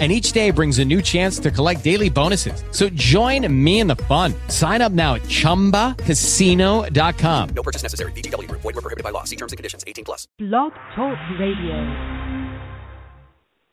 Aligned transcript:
and 0.00 0.10
each 0.10 0.32
day 0.32 0.50
brings 0.50 0.80
a 0.80 0.84
new 0.84 1.00
chance 1.00 1.38
to 1.38 1.52
collect 1.52 1.84
daily 1.84 2.10
bonuses. 2.10 2.64
So 2.72 2.88
join 2.88 3.46
me 3.64 3.78
in 3.78 3.86
the 3.86 3.94
fun. 3.96 4.34
Sign 4.48 4.82
up 4.82 4.90
now 4.90 5.14
at 5.14 5.22
ChumbaCasino.com. 5.22 7.48
No 7.54 7.62
purchase 7.62 7.84
necessary. 7.84 8.10
VGW. 8.12 8.50
Void 8.50 8.64
were 8.64 8.72
prohibited 8.72 9.04
by 9.04 9.10
law. 9.10 9.22
See 9.22 9.36
terms 9.36 9.52
and 9.52 9.56
conditions. 9.56 9.84
18 9.86 10.04
plus. 10.04 10.26
Blog 10.38 10.72
Talk 10.96 11.16
Radio. 11.38 11.76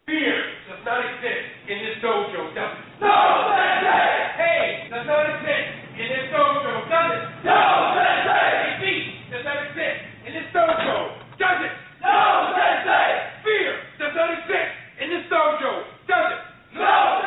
Fear 0.06 0.44
does 0.70 0.86
not 0.86 1.02
exist 1.08 1.48
in 1.70 1.78
this 1.80 1.98
dojo, 2.04 2.54
does 2.54 2.72
it? 2.76 2.80
No, 3.02 3.16
Sensei! 3.48 4.12
Hate 4.38 4.90
does 4.92 5.06
not 5.08 5.26
exist 5.30 5.70
in 5.96 6.08
this 6.12 6.28
dojo, 6.34 6.74
does 6.90 7.12
it? 7.16 7.24
No, 7.46 7.60
Sensei! 7.96 8.50
Defeat 8.76 9.06
does 9.32 9.46
not 9.46 9.58
exist 9.72 10.00
in 10.28 10.32
this 10.36 10.48
dojo, 10.52 11.16
does 11.40 11.60
it? 11.64 11.72
No, 12.04 12.52
Sensei! 12.58 13.08
Fear 13.46 13.72
does 14.04 14.14
not 14.18 14.30
exist 14.36 14.72
in 15.00 15.08
this 15.16 15.26
dojo, 15.32 15.72
does? 16.12 16.32
No! 16.76 17.24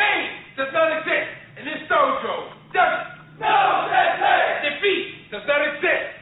Pain 0.00 0.24
does 0.56 0.72
not 0.72 0.88
exist 0.96 1.28
in 1.60 1.64
this 1.68 1.84
dojo? 1.92 2.56
No! 2.72 2.86
Defeat 4.64 5.30
does 5.30 5.44
not 5.44 5.60
exist 5.68 6.19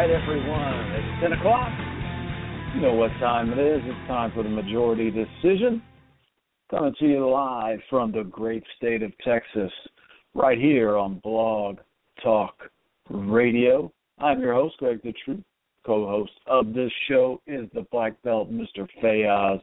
right, 0.00 0.10
everyone. 0.10 0.92
It's 0.92 1.22
10 1.22 1.32
o'clock. 1.34 1.68
You 2.74 2.80
know 2.80 2.94
what 2.94 3.10
time 3.20 3.52
it 3.52 3.58
is. 3.58 3.82
It's 3.84 4.08
time 4.08 4.32
for 4.32 4.42
the 4.42 4.48
majority 4.48 5.10
decision. 5.10 5.82
Coming 6.70 6.94
to 7.00 7.06
you 7.06 7.28
live 7.28 7.80
from 7.90 8.10
the 8.10 8.22
great 8.22 8.64
state 8.78 9.02
of 9.02 9.12
Texas, 9.18 9.70
right 10.34 10.58
here 10.58 10.96
on 10.96 11.20
Blog 11.22 11.80
Talk 12.22 12.70
Radio. 13.10 13.92
I'm 14.18 14.40
your 14.40 14.54
host, 14.54 14.78
Greg 14.78 15.02
the 15.02 15.12
Truth. 15.22 15.42
Co 15.84 16.06
host 16.06 16.32
of 16.46 16.72
this 16.72 16.92
show 17.06 17.42
is 17.46 17.68
the 17.74 17.84
Black 17.92 18.14
Belt, 18.22 18.50
Mr. 18.50 18.88
Fayaz. 19.02 19.60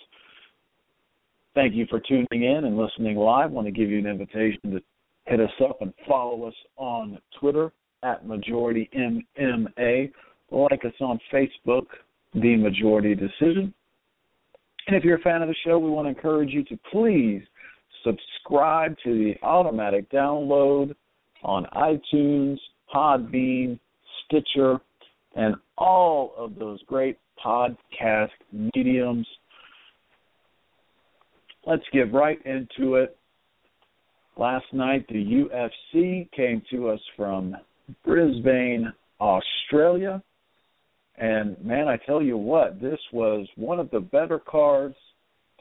Thank 1.56 1.74
you 1.74 1.88
for 1.90 2.00
tuning 2.00 2.44
in 2.44 2.66
and 2.66 2.78
listening 2.78 3.16
live. 3.16 3.50
I 3.50 3.54
want 3.54 3.66
to 3.66 3.72
give 3.72 3.90
you 3.90 3.98
an 3.98 4.06
invitation 4.06 4.70
to 4.70 4.82
hit 5.26 5.40
us 5.40 5.50
up 5.68 5.82
and 5.82 5.94
follow 6.08 6.44
us 6.48 6.56
on 6.76 7.18
Twitter 7.40 7.72
at 8.08 8.26
Majority 8.26 8.90
MMA. 8.98 10.12
Like 10.50 10.86
us 10.86 10.94
on 11.02 11.20
Facebook, 11.32 11.88
The 12.34 12.56
Majority 12.56 13.16
Decision. 13.16 13.74
And 14.88 14.96
if 14.96 15.04
you're 15.04 15.18
a 15.18 15.22
fan 15.22 15.42
of 15.42 15.50
the 15.50 15.56
show, 15.66 15.78
we 15.78 15.90
want 15.90 16.06
to 16.06 16.10
encourage 16.10 16.52
you 16.52 16.64
to 16.66 16.80
please 16.92 17.42
subscribe 18.04 18.96
to 19.04 19.12
the 19.12 19.34
automatic 19.46 20.10
download 20.10 20.96
on 21.44 21.66
iTunes, 21.76 22.58
Podbean, 22.94 23.78
Stitcher, 24.26 24.80
and 25.36 25.56
all 25.78 26.34
of 26.38 26.58
those 26.58 26.82
great 26.88 27.18
podcast 27.44 28.30
mediums. 28.54 29.28
Let's 31.66 31.84
get 31.92 32.14
right 32.14 32.40
into 32.46 32.96
it. 32.96 33.18
Last 34.38 34.66
night, 34.72 35.06
the 35.10 35.16
UFC 35.16 36.32
came 36.32 36.62
to 36.72 36.90
us 36.90 37.02
from 37.18 37.58
Brisbane, 38.06 38.92
Australia. 39.20 40.22
And 41.18 41.58
man, 41.64 41.88
I 41.88 41.98
tell 41.98 42.22
you 42.22 42.38
what, 42.38 42.80
this 42.80 43.00
was 43.12 43.48
one 43.56 43.80
of 43.80 43.90
the 43.90 44.00
better 44.00 44.40
cards, 44.40 44.96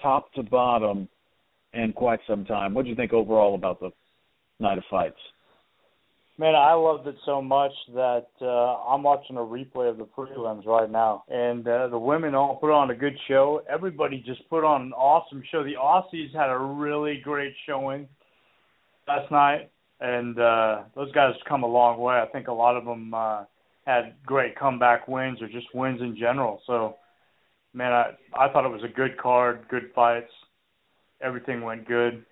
top 0.02 0.32
to 0.34 0.42
bottom, 0.42 1.08
in 1.72 1.92
quite 1.92 2.20
some 2.26 2.44
time. 2.44 2.74
What 2.74 2.84
do 2.84 2.90
you 2.90 2.96
think 2.96 3.12
overall 3.12 3.54
about 3.54 3.80
the 3.80 3.90
night 4.60 4.78
of 4.78 4.84
fights? 4.90 5.16
Man, 6.38 6.54
I 6.54 6.74
loved 6.74 7.06
it 7.06 7.16
so 7.24 7.40
much 7.40 7.72
that 7.94 8.26
uh, 8.42 8.46
I'm 8.46 9.02
watching 9.02 9.36
a 9.36 9.40
replay 9.40 9.88
of 9.88 9.96
the 9.96 10.04
prelims 10.04 10.66
right 10.66 10.90
now, 10.90 11.24
and 11.28 11.66
uh, 11.66 11.88
the 11.88 11.98
women 11.98 12.34
all 12.34 12.56
put 12.56 12.70
on 12.70 12.90
a 12.90 12.94
good 12.94 13.16
show. 13.26 13.62
Everybody 13.70 14.22
just 14.26 14.46
put 14.50 14.62
on 14.62 14.82
an 14.82 14.92
awesome 14.92 15.42
show. 15.50 15.64
The 15.64 15.76
Aussies 15.80 16.34
had 16.34 16.50
a 16.50 16.58
really 16.58 17.22
great 17.24 17.54
showing 17.66 18.06
last 19.08 19.30
night, 19.30 19.70
and 20.00 20.38
uh, 20.38 20.82
those 20.94 21.12
guys 21.12 21.34
come 21.48 21.62
a 21.62 21.66
long 21.66 21.98
way. 21.98 22.16
I 22.16 22.26
think 22.26 22.48
a 22.48 22.52
lot 22.52 22.76
of 22.76 22.84
them 22.84 23.14
uh, 23.14 23.44
had 23.86 24.14
great 24.24 24.58
comeback 24.58 25.08
wins 25.08 25.40
or 25.40 25.48
just 25.48 25.66
wins 25.74 26.00
in 26.00 26.16
general. 26.16 26.60
So, 26.66 26.96
man, 27.72 27.92
I 27.92 28.10
I 28.34 28.52
thought 28.52 28.66
it 28.66 28.72
was 28.72 28.84
a 28.84 28.94
good 28.94 29.16
card, 29.16 29.66
good 29.70 29.90
fights. 29.94 30.30
Everything 31.22 31.62
went 31.62 31.88
good. 31.88 32.24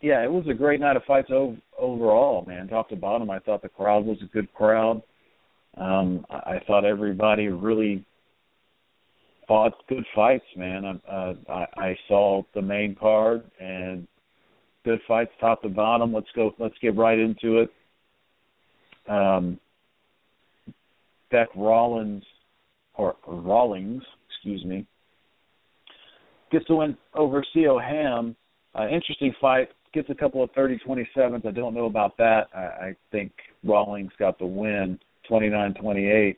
Yeah, 0.00 0.22
it 0.22 0.30
was 0.30 0.46
a 0.48 0.54
great 0.54 0.78
night 0.78 0.96
of 0.96 1.02
fights 1.04 1.30
ov- 1.32 1.56
overall, 1.76 2.44
man. 2.46 2.68
Top 2.68 2.88
to 2.90 2.96
bottom, 2.96 3.30
I 3.30 3.40
thought 3.40 3.62
the 3.62 3.68
crowd 3.68 4.04
was 4.04 4.18
a 4.22 4.26
good 4.26 4.52
crowd. 4.54 5.02
Um, 5.76 6.24
I, 6.30 6.36
I 6.36 6.62
thought 6.68 6.84
everybody 6.84 7.48
really 7.48 8.04
fought 9.48 9.72
good 9.88 10.04
fights, 10.14 10.44
man. 10.56 11.00
Uh, 11.10 11.32
I, 11.48 11.66
I 11.76 11.96
saw 12.06 12.42
the 12.54 12.62
main 12.62 12.94
card 12.94 13.42
and 13.58 14.06
good 14.88 15.00
fights, 15.06 15.30
top 15.38 15.60
to 15.60 15.68
bottom. 15.68 16.14
Let's 16.14 16.28
go. 16.34 16.54
Let's 16.58 16.74
get 16.80 16.96
right 16.96 17.18
into 17.18 17.58
it. 17.58 17.70
Um, 19.06 19.60
Bec 21.30 21.48
Rollins 21.54 22.24
or 22.94 23.16
Rawlings, 23.26 24.02
excuse 24.30 24.64
me, 24.64 24.86
gets 26.50 26.64
the 26.68 26.76
win 26.76 26.96
over 27.14 27.44
Co 27.54 27.78
Ham. 27.78 28.34
Uh, 28.74 28.88
interesting 28.88 29.34
fight. 29.40 29.68
Gets 29.92 30.08
a 30.10 30.14
couple 30.14 30.42
of 30.42 30.52
30-27s. 30.52 31.46
I 31.46 31.50
don't 31.50 31.74
know 31.74 31.86
about 31.86 32.16
that. 32.18 32.48
I, 32.54 32.58
I 32.58 32.96
think 33.10 33.32
Rawlings 33.64 34.12
got 34.18 34.38
the 34.38 34.46
win, 34.46 34.98
29-28. 35.30 36.36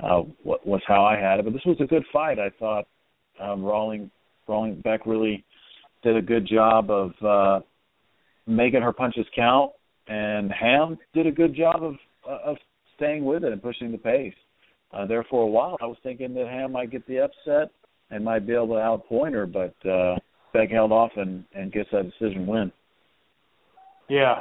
Uh, 0.00 0.22
was 0.44 0.80
how 0.86 1.04
I 1.04 1.18
had 1.18 1.40
it, 1.40 1.44
but 1.44 1.52
this 1.52 1.64
was 1.66 1.76
a 1.80 1.84
good 1.84 2.04
fight. 2.12 2.38
I 2.38 2.50
thought 2.58 2.86
um, 3.40 3.64
Rawlings, 3.64 4.10
Rawlings 4.46 4.80
Bec 4.82 5.06
really 5.06 5.44
did 6.02 6.16
a 6.16 6.22
good 6.22 6.46
job 6.46 6.90
of 6.90 7.10
uh, 7.22 7.60
making 8.48 8.82
her 8.82 8.92
punches 8.92 9.26
count, 9.36 9.72
and 10.08 10.50
Ham 10.50 10.98
did 11.14 11.26
a 11.26 11.32
good 11.32 11.54
job 11.54 11.82
of 11.82 11.94
of 12.24 12.56
staying 12.96 13.24
with 13.24 13.44
it 13.44 13.52
and 13.52 13.62
pushing 13.62 13.92
the 13.92 13.98
pace. 13.98 14.34
Uh, 14.92 15.06
there 15.06 15.24
for 15.30 15.42
a 15.42 15.46
while, 15.46 15.76
I 15.80 15.86
was 15.86 15.98
thinking 16.02 16.34
that 16.34 16.48
Ham 16.48 16.72
might 16.72 16.90
get 16.90 17.06
the 17.06 17.20
upset 17.20 17.70
and 18.10 18.24
might 18.24 18.46
be 18.46 18.54
able 18.54 18.68
to 18.68 18.74
outpoint 18.74 19.32
her, 19.32 19.46
but 19.46 19.74
uh, 19.88 20.16
Bec 20.52 20.70
held 20.70 20.92
off 20.92 21.12
and 21.16 21.44
and 21.54 21.72
gets 21.72 21.90
that 21.92 22.10
decision 22.10 22.46
win. 22.46 22.72
Yeah. 24.08 24.40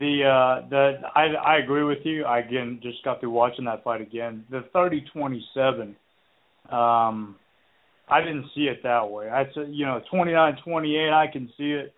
The 0.00 0.24
uh 0.24 0.68
the 0.68 0.94
I 1.14 1.26
I 1.34 1.58
agree 1.58 1.84
with 1.84 1.98
you. 2.04 2.24
I 2.24 2.40
again 2.40 2.80
just 2.82 3.02
got 3.04 3.20
through 3.20 3.30
watching 3.30 3.64
that 3.66 3.84
fight 3.84 4.00
again. 4.00 4.44
The 4.50 4.64
thirty 4.72 5.04
twenty 5.12 5.44
seven, 5.54 5.96
um 6.70 7.36
I 8.08 8.20
didn't 8.20 8.46
see 8.54 8.62
it 8.62 8.82
that 8.82 9.08
way. 9.08 9.28
I 9.28 9.44
said 9.54 9.68
you 9.70 9.86
know, 9.86 10.00
twenty 10.10 10.32
nine 10.32 10.56
twenty 10.64 10.96
eight 10.96 11.12
I 11.12 11.26
can 11.32 11.48
see 11.56 11.72
it. 11.72 11.94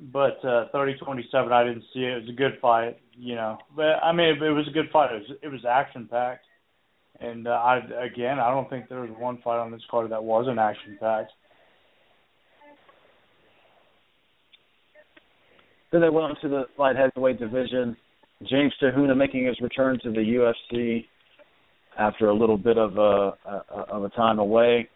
But 0.00 0.44
uh 0.44 0.66
thirty 0.72 0.94
twenty 1.02 1.26
seven 1.32 1.52
I 1.52 1.64
didn't 1.64 1.84
see 1.94 2.00
it. 2.00 2.12
It 2.12 2.20
was 2.22 2.28
a 2.30 2.36
good 2.36 2.58
fight, 2.60 2.98
you 3.16 3.34
know. 3.34 3.58
But 3.74 4.02
I 4.02 4.12
mean 4.12 4.28
it, 4.28 4.42
it 4.42 4.50
was 4.50 4.68
a 4.68 4.72
good 4.72 4.90
fight. 4.92 5.12
It 5.12 5.22
was 5.28 5.38
it 5.42 5.48
was 5.48 5.64
action 5.68 6.08
packed. 6.10 6.44
And 7.20 7.48
uh, 7.48 7.52
I 7.52 7.78
again 8.04 8.38
I 8.38 8.50
don't 8.50 8.68
think 8.68 8.88
there 8.88 9.00
was 9.00 9.10
one 9.18 9.38
fight 9.42 9.58
on 9.58 9.70
this 9.70 9.82
card 9.90 10.10
that 10.10 10.22
wasn't 10.22 10.58
action 10.58 10.98
packed. 11.00 11.32
Then 15.92 16.00
they 16.00 16.10
went 16.10 16.24
on 16.24 16.36
to 16.42 16.48
the 16.48 16.64
light 16.78 16.96
heavyweight 16.96 17.38
division. 17.38 17.96
James 18.50 18.72
Te 18.78 18.86
Huna 18.86 19.16
making 19.16 19.46
his 19.46 19.58
return 19.62 19.98
to 20.02 20.10
the 20.10 20.18
UFC 20.18 21.04
after 21.98 22.28
a 22.28 22.34
little 22.34 22.58
bit 22.58 22.76
of 22.76 22.98
a, 22.98 23.32
a 23.46 23.76
of 23.88 24.04
a 24.04 24.08
time 24.10 24.38
away. 24.38 24.88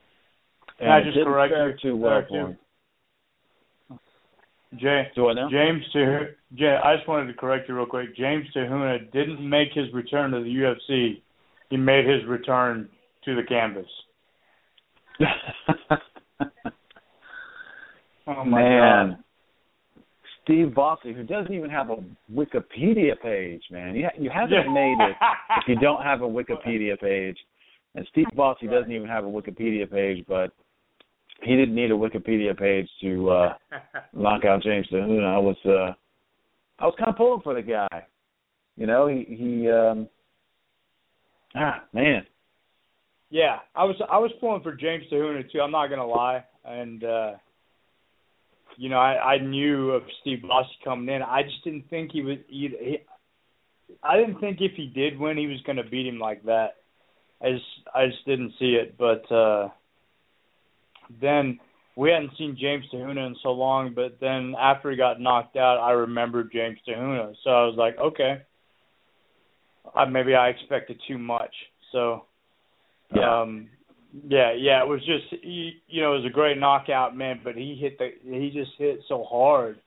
Can 0.78 0.88
I 0.88 1.02
just 1.02 1.16
correct 1.24 1.54
you? 1.56 1.90
too 1.90 1.96
well 1.96 2.22
Correct 2.22 2.30
you. 2.32 2.56
Him. 4.72 4.78
Jay, 4.78 5.10
Do 5.16 5.28
I 5.28 5.32
know? 5.34 5.48
James 5.50 5.82
to 5.92 6.28
Jay, 6.54 6.76
I 6.82 6.96
just 6.96 7.08
wanted 7.08 7.26
to 7.32 7.38
correct 7.38 7.68
you 7.68 7.74
real 7.76 7.86
quick. 7.86 8.14
James 8.16 8.46
Te 8.54 8.60
Huna 8.60 9.10
didn't 9.12 9.40
make 9.48 9.72
his 9.72 9.92
return 9.92 10.30
to 10.32 10.40
the 10.40 10.44
UFC. 10.90 11.22
He 11.70 11.76
made 11.76 12.06
his 12.06 12.24
return 12.26 12.88
to 13.24 13.34
the 13.34 13.42
canvas. 13.42 13.86
Oh 18.26 18.44
my 18.44 18.60
man. 18.62 19.08
god. 19.10 19.18
Steve 20.44 20.74
Bosse, 20.74 20.98
who 21.02 21.24
doesn't 21.24 21.52
even 21.52 21.68
have 21.70 21.90
a 21.90 21.96
Wikipedia 22.32 23.20
page, 23.20 23.62
man. 23.70 23.94
You, 23.96 24.04
ha- 24.04 24.18
you 24.18 24.30
haven't 24.30 24.52
Yeah. 24.66 24.72
made 24.72 24.96
it 25.00 25.16
if 25.58 25.68
you 25.68 25.76
don't 25.76 26.02
have 26.02 26.22
a 26.22 26.28
Wikipedia 26.28 26.98
page. 27.00 27.36
And 27.94 28.06
Steve 28.10 28.26
Bosse 28.36 28.58
doesn't 28.70 28.92
even 28.92 29.08
have 29.08 29.24
a 29.24 29.28
Wikipedia 29.28 29.90
page, 29.90 30.24
but 30.28 30.52
he 31.42 31.56
didn't 31.56 31.74
need 31.74 31.90
a 31.90 31.94
Wikipedia 31.94 32.56
page 32.58 32.88
to 33.02 33.30
uh 33.30 33.54
knock 34.12 34.44
out 34.44 34.62
James 34.62 34.86
Te 34.88 34.96
Huna. 34.96 35.34
I 35.34 35.38
was 35.38 35.56
uh 35.64 35.92
I 36.78 36.86
was 36.86 36.94
kind 36.98 37.10
of 37.10 37.16
pulling 37.16 37.42
for 37.42 37.54
the 37.54 37.62
guy. 37.62 38.06
You 38.76 38.86
know, 38.86 39.06
he 39.06 39.24
he 39.28 39.70
um 39.70 40.08
ah 41.54 41.82
man. 41.92 42.26
Yeah, 43.30 43.58
I 43.74 43.84
was 43.84 43.96
I 44.10 44.18
was 44.18 44.32
pulling 44.40 44.62
for 44.62 44.74
James 44.74 45.04
Te 45.08 45.16
Huna 45.16 45.50
too. 45.50 45.60
I'm 45.60 45.70
not 45.70 45.88
gonna 45.88 46.06
lie, 46.06 46.44
and 46.64 47.04
uh 47.04 47.32
you 48.76 48.88
know 48.88 48.98
I 48.98 49.34
I 49.34 49.38
knew 49.38 49.90
of 49.90 50.02
Steve 50.20 50.42
Bosse 50.42 50.66
coming 50.84 51.14
in. 51.14 51.22
I 51.22 51.42
just 51.42 51.62
didn't 51.64 51.88
think 51.90 52.12
he 52.12 52.22
was. 52.22 52.38
He, 52.48 52.68
he, 52.80 52.98
I 54.02 54.16
didn't 54.16 54.40
think 54.40 54.58
if 54.60 54.72
he 54.76 54.86
did 54.86 55.18
win, 55.18 55.36
he 55.36 55.46
was 55.46 55.60
gonna 55.66 55.88
beat 55.88 56.06
him 56.06 56.18
like 56.18 56.44
that. 56.44 56.76
I 57.42 57.52
just 57.52 57.64
I 57.94 58.06
just 58.06 58.24
didn't 58.26 58.52
see 58.58 58.76
it. 58.80 58.96
But 58.98 59.30
uh 59.32 59.68
then 61.20 61.58
we 61.96 62.10
hadn't 62.10 62.36
seen 62.38 62.56
James 62.58 62.84
Te 62.90 62.96
Huna 62.96 63.26
in 63.26 63.36
so 63.42 63.50
long. 63.50 63.92
But 63.94 64.18
then 64.20 64.54
after 64.58 64.90
he 64.90 64.96
got 64.96 65.20
knocked 65.20 65.56
out, 65.56 65.78
I 65.78 65.92
remembered 65.92 66.50
James 66.52 66.78
Te 66.84 66.92
Huna, 66.92 67.34
so 67.42 67.50
I 67.50 67.66
was 67.66 67.76
like, 67.76 67.98
okay. 67.98 68.42
I, 69.94 70.04
maybe 70.04 70.34
I 70.34 70.48
expected 70.48 71.00
too 71.08 71.18
much. 71.18 71.54
So 71.92 72.24
Yeah. 73.14 73.40
um, 73.40 73.68
yeah, 74.28 74.52
yeah, 74.52 74.82
it 74.82 74.88
was 74.88 75.00
just 75.00 75.42
he, 75.42 75.80
you 75.88 76.00
know, 76.02 76.14
it 76.14 76.18
was 76.18 76.26
a 76.26 76.30
great 76.34 76.58
knockout, 76.58 77.16
man. 77.16 77.40
But 77.44 77.54
he 77.54 77.76
hit 77.76 77.98
the 77.98 78.10
he 78.24 78.50
just 78.50 78.72
hit 78.76 79.00
so 79.08 79.24
hard 79.24 79.78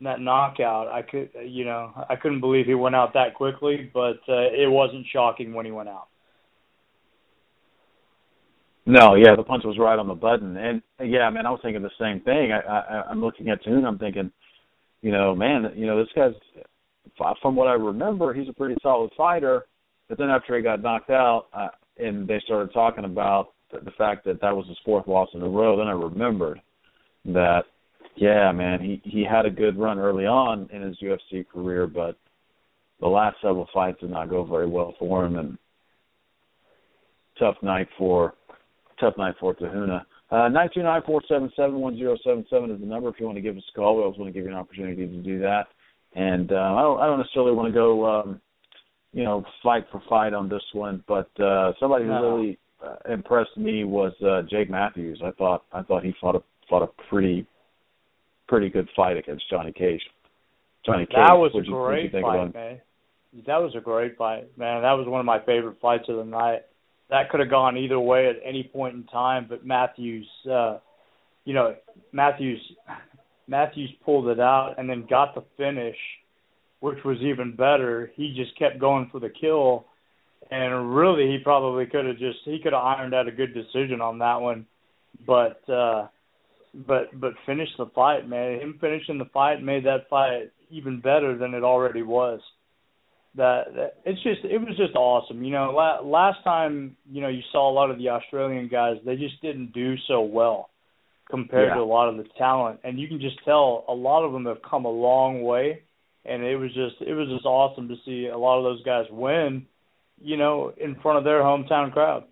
in 0.00 0.04
that 0.04 0.20
knockout. 0.20 0.88
I 0.88 1.02
could, 1.02 1.30
you 1.44 1.64
know, 1.64 1.90
I 2.08 2.16
couldn't 2.16 2.40
believe 2.40 2.66
he 2.66 2.74
went 2.74 2.94
out 2.94 3.14
that 3.14 3.34
quickly. 3.34 3.90
But 3.92 4.20
uh, 4.28 4.50
it 4.52 4.70
wasn't 4.70 5.06
shocking 5.12 5.52
when 5.52 5.66
he 5.66 5.72
went 5.72 5.88
out. 5.88 6.08
No, 8.86 9.16
yeah, 9.16 9.34
the 9.36 9.42
punch 9.42 9.64
was 9.64 9.78
right 9.78 9.98
on 9.98 10.06
the 10.06 10.14
button, 10.14 10.56
and 10.56 10.80
yeah, 11.00 11.28
man, 11.28 11.44
I 11.44 11.50
was 11.50 11.58
thinking 11.60 11.82
the 11.82 11.90
same 11.98 12.20
thing. 12.20 12.52
I, 12.52 12.60
I 12.60 13.02
I'm 13.10 13.20
looking 13.20 13.48
at 13.48 13.62
Tune, 13.64 13.84
I'm 13.84 13.98
thinking, 13.98 14.30
you 15.02 15.10
know, 15.10 15.34
man, 15.34 15.72
you 15.74 15.86
know, 15.86 15.98
this 15.98 16.12
guy's 16.14 16.32
from 17.42 17.56
what 17.56 17.66
I 17.66 17.72
remember, 17.72 18.32
he's 18.32 18.48
a 18.48 18.52
pretty 18.52 18.76
solid 18.82 19.10
fighter. 19.16 19.64
But 20.08 20.18
then 20.18 20.30
after 20.30 20.56
he 20.56 20.62
got 20.62 20.82
knocked 20.82 21.10
out, 21.10 21.46
uh, 21.52 21.68
and 21.98 22.28
they 22.28 22.40
started 22.44 22.72
talking 22.72 23.04
about 23.04 23.54
the, 23.72 23.80
the 23.80 23.90
fact 23.92 24.24
that 24.26 24.40
that 24.40 24.54
was 24.54 24.66
his 24.68 24.78
fourth 24.84 25.08
loss 25.08 25.28
in 25.34 25.42
a 25.42 25.48
row, 25.48 25.76
then 25.76 25.88
I 25.88 25.92
remembered 25.92 26.60
that, 27.24 27.62
yeah, 28.14 28.52
man, 28.52 28.80
he 28.80 29.00
he 29.04 29.24
had 29.24 29.46
a 29.46 29.50
good 29.50 29.76
run 29.76 29.98
early 29.98 30.26
on 30.26 30.68
in 30.72 30.82
his 30.82 30.96
UFC 31.02 31.46
career, 31.48 31.86
but 31.86 32.16
the 33.00 33.08
last 33.08 33.36
several 33.42 33.68
fights 33.74 34.00
did 34.00 34.10
not 34.10 34.30
go 34.30 34.44
very 34.44 34.68
well 34.68 34.94
for 34.98 35.26
him, 35.26 35.36
and 35.36 35.58
tough 37.38 37.56
night 37.62 37.88
for 37.98 38.34
tough 39.00 39.14
night 39.16 39.34
for 39.38 39.54
Te 39.54 39.64
Huna. 39.64 40.02
Uh, 40.30 40.48
nine 40.48 40.68
two 40.74 40.82
nine 40.82 41.02
four 41.06 41.20
seven 41.28 41.50
seven 41.54 41.76
one 41.76 41.96
zero 41.96 42.16
seven 42.24 42.44
seven 42.50 42.70
is 42.70 42.80
the 42.80 42.86
number 42.86 43.08
if 43.08 43.16
you 43.18 43.26
want 43.26 43.36
to 43.36 43.42
give 43.42 43.56
us 43.56 43.62
a 43.72 43.76
call. 43.76 43.96
We 43.96 44.02
always 44.02 44.18
want 44.18 44.28
to 44.28 44.32
give 44.32 44.44
you 44.44 44.50
an 44.50 44.58
opportunity 44.58 45.06
to 45.06 45.22
do 45.22 45.38
that. 45.40 45.66
And 46.14 46.50
uh, 46.50 46.56
I 46.56 46.82
don't 46.82 47.00
I 47.00 47.06
don't 47.06 47.18
necessarily 47.18 47.52
want 47.52 47.68
to 47.68 47.72
go 47.72 48.06
um, 48.06 48.40
you 49.12 49.24
know 49.24 49.44
fight 49.62 49.86
for 49.92 50.02
fight 50.08 50.34
on 50.34 50.48
this 50.48 50.62
one, 50.72 51.04
but 51.06 51.28
uh, 51.40 51.72
somebody 51.78 52.04
who 52.04 52.10
No. 52.10 52.36
really 52.36 52.58
uh, 52.84 52.96
impressed 53.12 53.56
me 53.56 53.84
was 53.84 54.12
uh, 54.26 54.42
Jake 54.50 54.68
Matthews. 54.70 55.20
I 55.24 55.30
thought 55.32 55.64
I 55.72 55.82
thought 55.82 56.04
he 56.04 56.14
fought 56.20 56.34
a 56.34 56.42
fought 56.68 56.82
a 56.82 56.88
pretty 57.08 57.46
pretty 58.48 58.68
good 58.68 58.88
fight 58.96 59.16
against 59.16 59.48
Johnny 59.48 59.72
Case. 59.72 60.00
Johnny 60.84 61.06
Case. 61.06 61.16
That 61.16 61.34
was 61.34 61.52
a 61.54 61.64
you 61.64 61.72
great 61.72 62.12
fight, 62.12 62.54
man. 62.54 62.80
That 63.46 63.58
was 63.58 63.74
a 63.76 63.80
great 63.80 64.16
fight, 64.16 64.56
man. 64.56 64.82
That 64.82 64.92
was 64.92 65.06
one 65.06 65.20
of 65.20 65.26
my 65.26 65.40
favorite 65.44 65.76
fights 65.80 66.04
of 66.08 66.16
the 66.16 66.24
night. 66.24 66.62
That 67.10 67.30
could 67.30 67.40
have 67.40 67.50
gone 67.50 67.76
either 67.76 68.00
way 68.00 68.28
at 68.28 68.36
any 68.44 68.64
point 68.64 68.94
in 68.94 69.04
time, 69.04 69.46
but 69.48 69.64
Matthews, 69.64 70.26
uh, 70.50 70.78
you 71.44 71.54
know, 71.54 71.76
Matthews, 72.12 72.60
Matthews 73.46 73.90
pulled 74.04 74.28
it 74.28 74.40
out 74.40 74.74
and 74.78 74.90
then 74.90 75.06
got 75.08 75.34
the 75.34 75.44
finish, 75.56 75.96
which 76.80 76.98
was 77.04 77.18
even 77.20 77.54
better. 77.54 78.10
He 78.16 78.34
just 78.36 78.58
kept 78.58 78.80
going 78.80 79.08
for 79.12 79.20
the 79.20 79.30
kill, 79.30 79.86
and 80.50 80.94
really, 80.94 81.28
he 81.28 81.38
probably 81.42 81.86
could 81.86 82.06
have 82.06 82.18
just 82.18 82.38
he 82.44 82.58
could 82.62 82.72
have 82.72 82.82
ironed 82.82 83.14
out 83.14 83.28
a 83.28 83.32
good 83.32 83.54
decision 83.54 84.00
on 84.00 84.18
that 84.18 84.40
one, 84.40 84.66
but. 85.26 85.68
uh 85.68 86.08
but 86.86 87.18
but 87.18 87.32
finished 87.46 87.72
the 87.78 87.86
fight, 87.94 88.28
man. 88.28 88.60
Him 88.60 88.78
finishing 88.80 89.16
the 89.16 89.30
fight 89.32 89.62
made 89.62 89.86
that 89.86 90.10
fight 90.10 90.50
even 90.70 91.00
better 91.00 91.36
than 91.38 91.54
it 91.54 91.64
already 91.64 92.02
was. 92.02 92.40
That, 93.36 93.74
that 93.74 93.94
it's 94.04 94.22
just 94.22 94.44
it 94.44 94.58
was 94.58 94.76
just 94.76 94.94
awesome. 94.94 95.44
You 95.44 95.52
know, 95.52 95.72
la- 95.74 96.00
last 96.00 96.42
time 96.44 96.96
you 97.10 97.20
know 97.20 97.28
you 97.28 97.42
saw 97.52 97.70
a 97.70 97.74
lot 97.74 97.90
of 97.90 97.98
the 97.98 98.08
Australian 98.08 98.68
guys, 98.68 98.96
they 99.04 99.16
just 99.16 99.40
didn't 99.42 99.72
do 99.72 99.96
so 100.08 100.22
well 100.22 100.70
compared 101.30 101.68
Yeah. 101.68 101.74
to 101.74 101.80
a 101.80 101.84
lot 101.84 102.08
of 102.08 102.16
the 102.16 102.24
talent, 102.38 102.80
and 102.84 102.98
you 102.98 103.08
can 103.08 103.20
just 103.20 103.36
tell 103.44 103.84
a 103.88 103.94
lot 103.94 104.24
of 104.24 104.32
them 104.32 104.46
have 104.46 104.62
come 104.62 104.84
a 104.84 104.90
long 104.90 105.42
way. 105.42 105.82
And 106.28 106.42
it 106.42 106.56
was 106.56 106.74
just 106.74 106.96
it 107.00 107.14
was 107.14 107.28
just 107.28 107.46
awesome 107.46 107.88
to 107.88 107.94
see 108.04 108.26
a 108.26 108.36
lot 108.36 108.58
of 108.58 108.64
those 108.64 108.82
guys 108.82 109.04
win, 109.10 109.64
you 110.20 110.36
know, 110.36 110.72
in 110.76 110.96
front 110.96 111.18
of 111.18 111.24
their 111.24 111.40
hometown 111.40 111.92
crowd. 111.92 112.24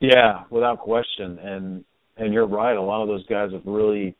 Yeah, 0.00 0.44
without 0.50 0.78
question, 0.78 1.38
and 1.38 1.84
and 2.16 2.32
you're 2.32 2.46
right. 2.46 2.76
A 2.76 2.82
lot 2.82 3.02
of 3.02 3.08
those 3.08 3.26
guys 3.26 3.52
have 3.52 3.62
really 3.64 4.16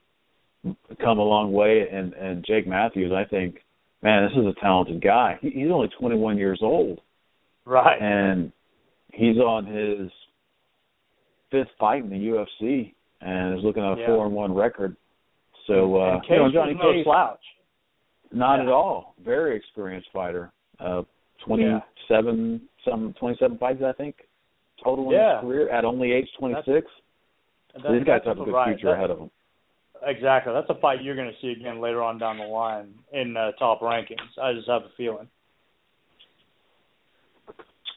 come 1.03 1.19
a 1.19 1.23
long 1.23 1.53
way, 1.53 1.89
and 1.91 2.13
and 2.15 2.45
Jake 2.45 2.67
Matthews, 2.67 3.13
I 3.13 3.25
think, 3.25 3.57
man, 4.03 4.25
this 4.29 4.33
is 4.39 4.47
a 4.47 4.61
talented 4.61 5.03
guy. 5.03 5.39
He, 5.41 5.51
he's 5.51 5.71
only 5.71 5.89
21 5.99 6.39
years 6.39 6.61
old, 6.63 7.01
Right. 7.65 8.01
and 8.01 8.53
he's 9.13 9.37
on 9.39 9.67
his 9.67 10.11
fifth 11.51 11.71
fight 11.79 12.05
in 12.05 12.11
the 12.11 12.17
UFC, 12.17 12.95
and 13.21 13.59
is 13.59 13.65
looking 13.65 13.83
at 13.83 13.99
a 13.99 14.01
Yeah. 14.01 14.07
four 14.07 14.27
and 14.27 14.35
one 14.35 14.55
record. 14.55 14.97
So 15.67 15.97
uh, 15.97 16.15
and 16.15 16.23
you 16.29 16.37
know, 16.37 16.51
Johnny 16.53 16.75
no 16.75 16.93
Case, 16.93 17.05
slouch. 17.05 17.41
not 18.33 18.57
Yeah. 18.57 18.63
at 18.65 18.69
all. 18.69 19.15
Very 19.25 19.57
experienced 19.57 20.09
fighter. 20.13 20.51
Uh, 20.79 21.03
27, 21.45 22.61
some 22.85 23.15
27 23.19 23.59
fights, 23.59 23.83
I 23.83 23.93
think, 23.93 24.17
total 24.83 25.07
in 25.07 25.11
Yeah. 25.13 25.37
his 25.41 25.41
career 25.47 25.69
at 25.71 25.85
only 25.85 26.13
age 26.13 26.29
26. 26.39 26.87
And 27.75 27.99
These 27.99 28.05
guys 28.05 28.23
have 28.25 28.37
a 28.37 28.41
that's 28.41 28.45
good 28.47 28.55
right. 28.55 28.69
future 28.75 28.87
That- 28.89 28.93
ahead 28.95 29.11
of 29.11 29.19
them. 29.19 29.31
Exactly. 30.05 30.53
That's 30.53 30.71
a 30.71 30.81
fight 30.81 31.03
you're 31.03 31.17
going 31.17 31.31
to 31.31 31.37
see 31.41 31.59
again 31.59 31.81
later 31.81 32.03
on 32.03 32.19
down 32.19 32.39
the 32.39 32.45
line 32.45 32.95
in 33.13 33.37
uh, 33.37 33.53
top 33.53 33.81
rankings. 33.81 34.39
I 34.41 34.53
just 34.53 34.69
have 34.69 34.83
a 34.83 34.91
feeling. 34.97 35.29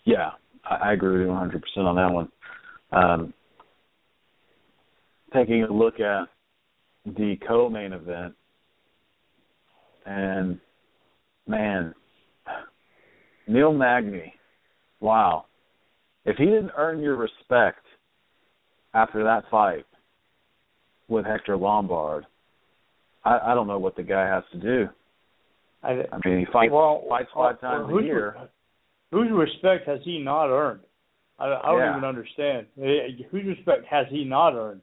Yeah, 0.05 0.31
I, 0.65 0.89
I 0.89 0.93
agree 0.93 1.20
with 1.20 1.27
you 1.27 1.34
100% 1.34 1.62
on 1.77 1.96
that 1.96 2.12
one. 2.12 2.31
Um, 2.91 3.34
taking 5.34 5.63
a 5.63 5.72
look 5.72 6.00
at 6.00 6.27
the 7.05 7.38
co-main 7.48 7.93
event, 7.93 8.34
and 10.05 10.60
man, 11.48 11.93
Neil 13.48 13.74
Magny, 13.74 14.34
wow. 15.00 15.46
If 16.25 16.38
he 16.38 16.46
didn't 16.46 16.72
earn 16.77 17.00
your 17.00 17.15
respect 17.15 17.86
after 18.93 19.24
that 19.24 19.43
fight 19.50 19.86
with 21.12 21.25
Hector 21.25 21.58
Lombard, 21.58 22.25
I, 23.24 23.39
I 23.48 23.53
don't 23.53 23.68
know 23.68 23.77
what 23.77 23.96
the 23.96 24.03
guy 24.03 24.25
has 24.27 24.44
to 24.53 24.60
do. 24.60 24.89
I, 25.84 25.89
I 26.12 26.27
mean, 26.27 26.39
he 26.39 26.46
fights 26.51 26.72
well, 26.72 27.03
fights 27.10 27.30
five 27.36 27.58
well, 27.62 27.72
times 27.72 27.94
a 28.00 28.03
year. 28.03 28.36
Whose 29.12 29.30
respect 29.32 29.88
has 29.88 30.00
he 30.06 30.20
not 30.20 30.48
earned? 30.48 30.82
I, 31.38 31.46
I 31.46 31.72
don't 31.72 31.80
Yeah. 31.80 31.91
even 31.91 32.06
understand. 32.06 32.68
Eh, 32.82 33.24
Whose 33.30 33.46
respect 33.46 33.86
has 33.89 34.08
he 34.10 34.24
not 34.24 34.53
earned? 34.53 34.82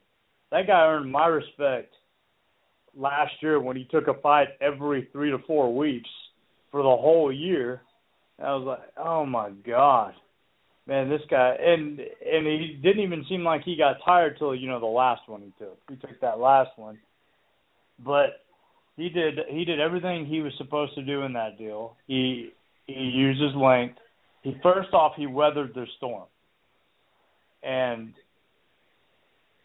That 0.51 0.67
guy 0.67 0.87
earned 0.87 1.11
my 1.11 1.27
respect 1.27 1.93
last 2.95 3.33
year 3.41 3.61
when 3.61 3.77
he 3.77 3.85
took 3.85 4.09
a 4.09 4.15
fight 4.21 4.49
every 4.61 5.09
three 5.13 5.31
to 5.31 5.39
four 5.47 5.75
weeks 5.75 6.09
for 6.71 6.83
the 6.83 6.89
whole 6.89 7.33
year. 7.33 7.83
I 8.43 8.55
was 8.55 8.65
like, 8.67 8.93
oh 8.99 9.25
my 9.25 9.51
god, 9.67 10.13
man, 10.89 11.09
this 11.09 11.21
guy, 11.31 11.55
and 11.61 12.01
and 12.01 12.47
he 12.47 12.79
didn't 12.83 13.03
even 13.03 13.25
seem 13.29 13.45
like 13.45 13.63
he 13.63 13.77
got 13.77 13.99
tired 14.05 14.37
till 14.39 14.55
you 14.55 14.69
know 14.69 14.81
the 14.81 14.87
last 14.87 15.21
one 15.29 15.43
he 15.43 15.53
took. 15.65 15.79
He 15.89 15.97
took 15.97 16.21
that 16.21 16.41
last 16.41 16.71
one, 16.77 16.99
but 18.05 18.41
he 18.97 19.09
did 19.09 19.39
he 19.49 19.65
did 19.65 19.79
everything 19.79 20.27
he 20.27 20.41
was 20.41 20.53
supposed 20.59 20.95
to 20.97 21.03
do 21.03 21.23
in 21.23 21.35
that 21.35 21.59
deal. 21.59 21.97
He 22.07 22.51
he 22.87 22.95
used 22.95 23.41
his 23.41 23.55
length. 23.55 23.99
He 24.43 24.57
first 24.63 24.93
off 24.93 25.13
he 25.17 25.27
weathered 25.27 25.75
the 25.75 25.87
storm, 25.99 26.27
and 27.63 28.15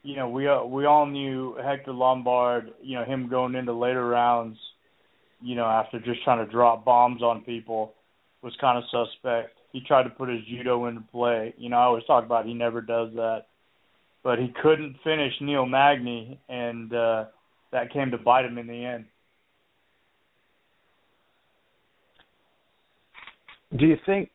you 0.03 0.18
know, 0.18 0.30
we 0.30 0.44
we 0.68 0.86
all 0.86 1.06
knew 1.06 1.56
Hector 1.63 1.94
Lombard, 1.94 2.72
you 2.82 2.98
know, 2.98 3.06
him 3.06 3.30
going 3.30 3.56
into 3.56 3.74
later 3.74 4.06
rounds, 4.06 4.58
you 5.42 5.56
know, 5.56 5.65
after 5.65 6.00
just 6.00 6.24
trying 6.24 6.46
to 6.46 6.51
drop 6.51 6.84
bombs 6.84 7.22
on 7.22 7.42
people, 7.42 7.94
was 8.42 8.53
kind 8.60 8.77
of 8.77 8.84
suspect. 8.92 9.58
He 9.74 9.82
tried 9.82 10.03
to 10.03 10.10
put 10.10 10.30
his 10.30 10.39
judo 10.46 10.86
into 10.86 11.01
play. 11.12 11.53
You 11.58 11.70
know, 11.70 11.77
I 11.77 11.84
always 11.84 12.06
talk 12.06 12.24
about 12.24 12.46
he 12.46 12.53
never 12.53 12.80
does 12.80 13.10
that, 13.15 13.48
but 14.24 14.39
he 14.39 14.53
couldn't 14.62 14.96
finish 15.03 15.34
Neil 15.42 15.65
Magny, 15.65 16.39
and 16.48 16.94
uh, 16.94 17.25
that 17.72 17.92
came 17.92 18.12
to 18.12 18.18
bite 18.18 18.46
him 18.46 18.58
in 18.58 18.68
the 18.68 18.86
end. 18.86 19.06
Do 23.77 23.88
you 23.88 23.98
think 24.06 24.30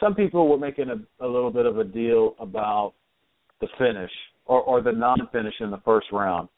some 0.00 0.14
people 0.14 0.48
were 0.48 0.58
making 0.58 0.88
a, 0.88 1.24
a 1.24 1.26
little 1.26 1.50
bit 1.50 1.66
of 1.66 1.78
a 1.78 1.84
deal 1.84 2.36
about 2.38 2.94
the 3.60 3.68
finish 3.78 4.10
or, 4.46 4.60
or 4.62 4.80
the 4.80 4.92
non-finish 4.92 5.54
in 5.60 5.70
the 5.70 5.80
first 5.84 6.06
round, 6.12 6.48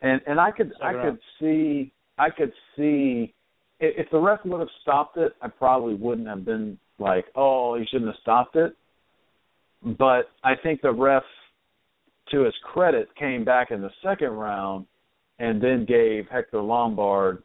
and 0.00 0.20
and 0.26 0.40
I 0.40 0.50
could 0.50 0.72
Second 0.80 1.00
I 1.00 1.02
could 1.04 1.18
see 1.38 1.92
I 2.18 2.30
could 2.30 2.52
see 2.76 3.34
if, 3.82 4.10
the 4.10 4.18
ref 4.18 4.40
would 4.44 4.60
have 4.60 4.68
stopped 4.80 5.16
it, 5.16 5.32
I 5.42 5.48
probably 5.48 5.94
wouldn't 5.94 6.28
have 6.28 6.44
been 6.44 6.78
like, 6.98 7.26
oh, 7.34 7.76
he 7.78 7.84
shouldn't 7.86 8.10
have 8.10 8.20
stopped 8.22 8.56
it. 8.56 8.76
But 9.98 10.30
I 10.44 10.54
think 10.62 10.80
the 10.82 10.92
ref, 10.92 11.24
to 12.30 12.44
his 12.44 12.54
credit, 12.62 13.08
came 13.16 13.44
back 13.44 13.72
in 13.72 13.82
the 13.82 13.90
second 14.02 14.30
round 14.30 14.86
and 15.38 15.60
then 15.60 15.84
gave 15.84 16.26
Hector 16.30 16.62
Lombard 16.62 17.42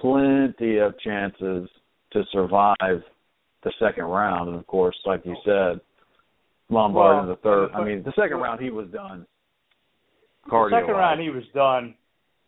plenty 0.00 0.78
of 0.78 0.98
chances 1.00 1.68
to 2.12 2.22
survive 2.30 3.02
the 3.62 3.72
second 3.80 4.04
round. 4.04 4.50
And 4.50 4.58
of 4.58 4.66
course, 4.66 4.96
like 5.06 5.22
you 5.24 5.36
said, 5.44 5.80
Lombard 6.68 7.16
Well, 7.16 7.22
in 7.22 7.28
the 7.30 7.36
third. 7.36 7.70
I 7.74 7.82
mean, 7.82 8.02
the 8.02 8.12
second 8.12 8.38
round 8.38 8.60
he 8.60 8.70
was 8.70 8.88
done. 8.88 9.26
The 10.74 10.80
second 10.82 10.94
round 10.94 11.20
he 11.20 11.30
was 11.30 11.44
done. 11.54 11.94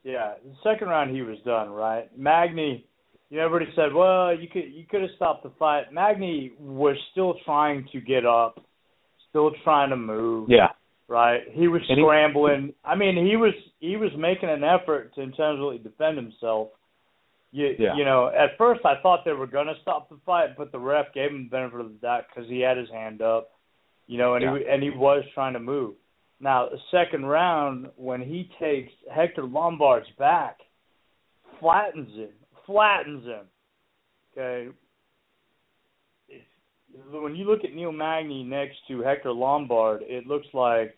Yeah, 0.06 0.34
the 0.44 0.54
second 0.62 0.86
round 0.88 1.10
he 1.14 1.22
was 1.22 1.36
done. 1.44 1.70
Right, 1.70 2.16
Magny. 2.16 2.86
You 3.28 3.38
know, 3.38 3.46
everybody 3.46 3.72
said, 3.74 3.92
well, 3.92 4.32
you 4.38 4.46
could 4.48 4.72
you 4.72 4.84
could 4.88 5.00
have 5.00 5.10
stopped 5.16 5.42
the 5.42 5.50
fight. 5.58 5.92
Magny 5.92 6.52
was 6.60 6.96
still 7.10 7.34
trying 7.44 7.88
to 7.90 8.00
get 8.00 8.24
up, 8.24 8.64
still 9.30 9.50
trying 9.64 9.90
to 9.90 9.96
move. 9.96 10.48
Yeah. 10.48 10.68
Right, 11.08 11.40
he 11.52 11.66
was 11.68 11.82
And 11.88 11.98
he- 11.98 12.04
scrambling. 12.04 12.72
I 12.84 12.94
mean, 12.94 13.16
he 13.26 13.34
was 13.36 13.52
he 13.80 13.96
was 13.96 14.10
making 14.16 14.48
an 14.48 14.62
effort 14.62 15.12
to 15.16 15.22
intentionally 15.22 15.78
defend 15.78 16.16
himself. 16.16 16.68
You 17.50 17.74
Yeah. 17.76 17.96
you 17.96 18.04
know, 18.04 18.28
at 18.28 18.56
first 18.58 18.82
I 18.84 18.94
thought 19.02 19.24
they 19.24 19.32
were 19.32 19.46
gonna 19.48 19.74
stop 19.82 20.08
the 20.08 20.18
fight, 20.24 20.56
but 20.56 20.70
the 20.70 20.78
ref 20.78 21.12
gave 21.12 21.30
him 21.32 21.44
the 21.44 21.50
benefit 21.50 21.80
of 21.80 21.88
the 21.88 21.98
doubt 21.98 22.26
because 22.28 22.48
he 22.48 22.60
had 22.60 22.76
his 22.76 22.90
hand 22.90 23.22
up. 23.22 23.50
You 24.06 24.18
know, 24.18 24.34
and 24.34 24.44
Yeah. 24.44 24.58
he 24.58 24.66
and 24.68 24.82
he 24.84 24.90
was 24.90 25.24
trying 25.34 25.54
to 25.54 25.60
move. 25.60 25.94
Now, 26.40 26.68
the 26.68 26.78
second 26.90 27.26
round, 27.26 27.88
when 27.96 28.20
he 28.20 28.50
takes 28.60 28.92
Hector 29.12 29.44
Lombard's 29.44 30.08
back, 30.18 30.58
flattens 31.60 32.14
him, 32.14 32.32
flattens 32.66 33.24
him. 33.24 33.46
Okay. 34.32 34.68
When 37.10 37.34
you 37.34 37.44
look 37.44 37.64
at 37.64 37.74
Neil 37.74 37.92
Magny 37.92 38.42
next 38.42 38.76
to 38.88 39.00
Hector 39.00 39.32
Lombard, 39.32 40.02
it 40.02 40.26
looks 40.26 40.46
like 40.52 40.94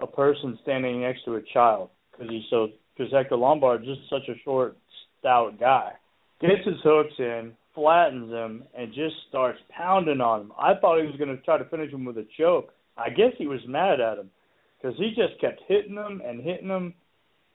a 0.00 0.06
person 0.06 0.58
standing 0.62 1.00
next 1.00 1.24
to 1.24 1.36
a 1.36 1.42
child 1.52 1.90
because 2.10 2.28
he's 2.30 2.44
so 2.50 2.68
because 2.96 3.12
Hector 3.12 3.36
Lombard's 3.36 3.84
just 3.84 4.00
such 4.10 4.28
a 4.28 4.38
short, 4.44 4.76
stout 5.18 5.58
guy. 5.58 5.92
Gets 6.40 6.66
his 6.66 6.76
hooks 6.82 7.14
in, 7.18 7.52
flattens 7.74 8.30
him, 8.30 8.64
and 8.76 8.92
just 8.92 9.14
starts 9.28 9.58
pounding 9.70 10.20
on 10.20 10.42
him. 10.42 10.52
I 10.58 10.74
thought 10.74 11.00
he 11.00 11.06
was 11.06 11.16
going 11.16 11.34
to 11.34 11.42
try 11.42 11.58
to 11.58 11.64
finish 11.66 11.92
him 11.92 12.04
with 12.04 12.18
a 12.18 12.26
choke. 12.38 12.72
I 12.96 13.10
guess 13.10 13.32
he 13.38 13.46
was 13.46 13.60
mad 13.66 14.00
at 14.00 14.18
him 14.18 14.30
because 14.80 14.96
he 14.98 15.08
just 15.08 15.40
kept 15.40 15.60
hitting 15.68 15.94
him 15.94 16.22
and 16.24 16.42
hitting 16.42 16.68
him. 16.68 16.94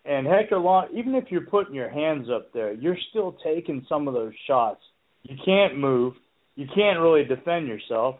And 0.05 0.27
Hector 0.27 0.59
Long, 0.59 0.87
even 0.93 1.15
if 1.15 1.25
you're 1.29 1.41
putting 1.41 1.73
your 1.73 1.89
hands 1.89 2.27
up 2.29 2.53
there, 2.53 2.73
you're 2.73 2.97
still 3.09 3.37
taking 3.43 3.85
some 3.89 4.07
of 4.07 4.13
those 4.13 4.33
shots. 4.45 4.81
You 5.23 5.35
can't 5.43 5.77
move. 5.79 6.13
You 6.55 6.67
can't 6.73 6.99
really 6.99 7.23
defend 7.23 7.67
yourself. 7.67 8.17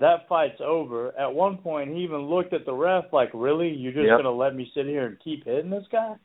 That 0.00 0.26
fight's 0.28 0.60
over. 0.60 1.16
At 1.16 1.32
one 1.32 1.58
point, 1.58 1.90
he 1.90 2.02
even 2.02 2.22
looked 2.22 2.52
at 2.52 2.64
the 2.64 2.72
ref 2.72 3.12
like, 3.12 3.30
"Really? 3.32 3.68
You're 3.68 3.92
just 3.92 4.06
Yep. 4.06 4.22
going 4.22 4.24
to 4.24 4.30
let 4.30 4.54
me 4.54 4.70
sit 4.74 4.86
here 4.86 5.06
and 5.06 5.20
keep 5.20 5.44
hitting 5.44 5.70
this 5.70 5.86
guy?" 5.88 6.16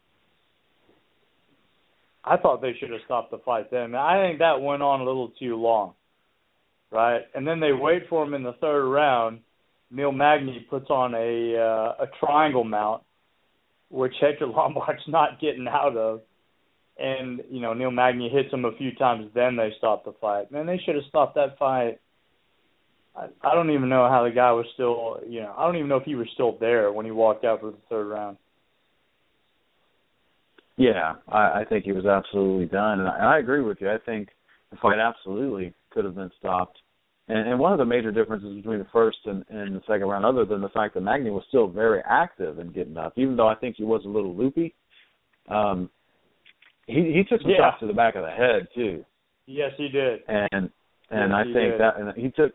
I 2.24 2.38
thought 2.38 2.62
they 2.62 2.74
should 2.74 2.92
have 2.92 3.02
stopped 3.04 3.32
the 3.32 3.38
fight 3.40 3.70
then. 3.70 3.96
I 3.96 4.22
think 4.22 4.40
that 4.40 4.62
went 4.62 4.82
on 4.82 5.02
a 5.02 5.04
little 5.04 5.30
too 5.30 5.56
long, 5.56 5.94
right? 6.92 7.22
And 7.34 7.48
then 7.48 7.60
they 7.60 7.74
wait 7.74 8.08
for 8.08 8.24
him 8.24 8.34
in 8.34 8.44
the 8.44 8.54
third 8.54 8.86
round. 8.86 9.42
Neil 9.92 10.12
Magny 10.12 10.66
puts 10.70 10.90
on 10.90 11.14
a 11.14 11.58
uh, 11.58 12.04
a 12.04 12.08
triangle 12.20 12.64
mount, 12.64 13.04
which 13.90 14.14
Hector 14.22 14.48
Lombard's 14.48 15.02
not 15.08 15.42
getting 15.42 15.68
out 15.68 15.98
of. 15.98 16.22
And 16.98 17.42
you 17.50 17.62
know 17.62 17.74
Neil 17.74 17.92
Magny 17.92 18.30
hits 18.30 18.54
him 18.54 18.66
a 18.66 18.76
few 18.78 18.94
times. 18.96 19.32
Then 19.34 19.56
they 19.56 19.72
stop 19.78 20.06
the 20.06 20.14
fight. 20.20 20.52
Man, 20.52 20.66
they 20.66 20.80
should 20.86 20.96
have 20.96 21.06
stopped 21.08 21.36
that 21.36 21.58
fight. 21.58 22.00
I, 23.16 23.28
I 23.42 23.56
don't 23.56 23.72
even 23.72 23.90
know 23.90 24.08
how 24.10 24.24
the 24.24 24.32
guy 24.32 24.52
was 24.52 24.66
still. 24.74 25.20
You 25.28 25.42
know, 25.42 25.54
I 25.58 25.66
don't 25.66 25.78
even 25.78 25.88
know 25.88 25.98
if 25.98 26.04
he 26.04 26.16
was 26.16 26.28
still 26.34 26.58
there 26.60 26.92
when 26.92 27.06
he 27.06 27.12
walked 27.12 27.46
out 27.46 27.62
for 27.62 27.72
the 27.72 27.78
third 27.90 28.08
round. 28.08 28.38
Yeah, 30.78 31.16
I, 31.28 31.62
I 31.62 31.66
think 31.68 31.84
he 31.84 31.92
was 31.92 32.06
absolutely 32.06 32.66
done, 32.66 33.00
and 33.00 33.10
I, 33.10 33.16
and 33.16 33.26
I 33.26 33.40
agree 33.40 33.62
with 33.62 33.80
you. 33.82 33.90
I 33.90 33.98
think 34.06 34.30
the 34.72 34.78
fight 34.78 35.00
absolutely 35.00 35.74
could 35.92 36.06
have 36.06 36.16
been 36.16 36.32
stopped. 36.40 36.80
And, 37.30 37.48
and 37.48 37.60
one 37.60 37.72
of 37.72 37.78
the 37.78 37.86
major 37.86 38.12
differences 38.12 38.56
between 38.56 38.80
the 38.80 38.88
first 38.92 39.20
and, 39.26 39.46
and 39.50 39.76
the 39.76 39.82
second 39.88 40.08
round, 40.08 40.26
other 40.26 40.46
than 40.46 40.62
the 40.62 40.70
fact 40.70 40.96
that 40.96 41.02
Magny 41.02 41.30
was 41.30 41.44
still 41.48 41.68
very 41.68 42.02
active 42.10 42.58
in 42.60 42.72
getting 42.72 42.98
up, 42.98 43.14
even 43.18 43.36
though 43.36 43.48
I 43.48 43.56
think 43.56 43.76
he 43.78 43.84
was 43.84 44.04
a 44.04 44.10
little 44.10 44.36
loopy, 44.36 44.74
um, 45.48 45.90
he 46.88 47.14
he 47.14 47.24
took 47.24 47.42
some 47.42 47.52
Yeah. 47.52 47.58
shots 47.58 47.80
to 47.82 47.88
the 47.88 47.94
back 47.94 48.16
of 48.16 48.24
the 48.24 48.32
head 48.32 48.68
too, 48.74 49.06
Yes, 49.46 49.72
he 49.78 49.90
did. 49.90 50.22
and 50.28 50.72
and 51.12 51.32
Yes, 51.32 51.34
I 51.34 51.44
think 51.44 51.56
did. 51.74 51.80
that 51.80 51.98
and 52.00 52.14
he 52.18 52.32
took. 52.32 52.54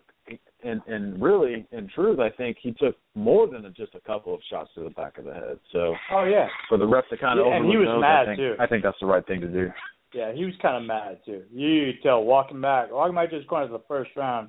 And 0.64 0.80
and 0.86 1.20
really, 1.22 1.66
in 1.72 1.88
truth, 1.94 2.18
I 2.18 2.30
think 2.30 2.56
he 2.62 2.72
took 2.72 2.96
more 3.14 3.46
than 3.46 3.70
just 3.76 3.94
a 3.94 4.00
couple 4.00 4.32
of 4.32 4.40
shots 4.48 4.70
to 4.74 4.80
the 4.82 4.88
back 4.90 5.18
of 5.18 5.26
the 5.26 5.34
head. 5.34 5.58
So 5.70 5.94
Oh 6.10 6.24
yeah. 6.24 6.48
for 6.70 6.78
the 6.78 6.86
ref 6.86 7.04
to 7.10 7.18
kind 7.18 7.38
of 7.38 7.44
Yeah, 7.46 7.56
and 7.56 7.66
he 7.70 7.76
was 7.76 7.86
those, 7.86 8.00
mad, 8.00 8.22
I 8.22 8.24
think 8.24 8.38
too. 8.38 8.54
I 8.58 8.66
think 8.66 8.82
that's 8.82 8.98
the 8.98 9.06
right 9.06 9.26
thing 9.26 9.42
to 9.42 9.46
do. 9.46 9.70
Yeah, 10.14 10.32
he 10.32 10.46
was 10.46 10.54
kind 10.62 10.76
of 10.78 10.84
mad 10.84 11.18
too. 11.26 11.42
You 11.52 11.92
tell 12.02 12.24
walking 12.24 12.62
back, 12.62 12.90
walking 12.90 13.14
back 13.14 13.28
to 13.30 13.36
his 13.36 13.44
corner 13.44 13.68
the 13.68 13.80
first 13.86 14.10
round, 14.16 14.48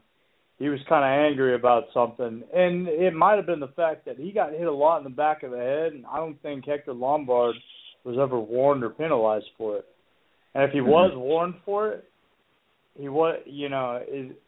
he 0.57 0.69
was 0.69 0.79
kind 0.87 1.03
of 1.03 1.25
angry 1.31 1.55
about 1.55 1.85
something, 1.93 2.43
and 2.53 2.87
it 2.87 3.13
might 3.13 3.35
have 3.35 3.45
been 3.45 3.59
the 3.59 3.67
fact 3.69 4.05
that 4.05 4.17
he 4.17 4.31
got 4.31 4.51
hit 4.51 4.67
a 4.67 4.71
lot 4.71 4.99
in 4.99 5.03
the 5.03 5.09
back 5.09 5.43
of 5.43 5.51
the 5.51 5.57
head, 5.57 5.93
and 5.93 6.05
I 6.05 6.17
don't 6.17 6.41
think 6.41 6.65
Hector 6.65 6.93
Lombard 6.93 7.55
was 8.05 8.17
ever 8.19 8.39
warned 8.39 8.83
or 8.83 8.89
penalized 8.89 9.49
for 9.57 9.77
it. 9.77 9.85
And 10.53 10.63
if 10.63 10.71
he 10.71 10.79
mm-hmm. 10.79 10.89
was 10.89 11.11
warned 11.15 11.55
for 11.65 11.91
it, 11.91 12.05
he 12.97 13.09
was, 13.09 13.39
you 13.45 13.67
know, 13.67 13.99
it, 14.01 14.39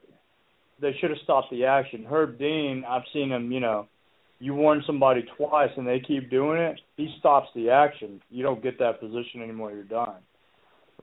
they 0.79 0.95
should 0.99 1.09
have 1.09 1.19
stopped 1.23 1.51
the 1.51 1.65
action. 1.65 2.05
Herb 2.09 2.39
Dean, 2.39 2.85
I've 2.87 3.03
seen 3.11 3.29
him, 3.31 3.51
you 3.51 3.59
know, 3.59 3.87
you 4.39 4.53
warn 4.53 4.83
somebody 4.85 5.25
twice 5.35 5.71
and 5.75 5.87
they 5.87 5.99
keep 5.99 6.29
doing 6.29 6.59
it, 6.59 6.79
he 6.95 7.13
stops 7.19 7.49
the 7.55 7.69
action. 7.69 8.21
You 8.29 8.43
don't 8.43 8.61
get 8.61 8.77
that 8.79 8.99
position 8.99 9.41
anymore. 9.41 9.71
You're 9.71 9.83
done, 9.83 10.21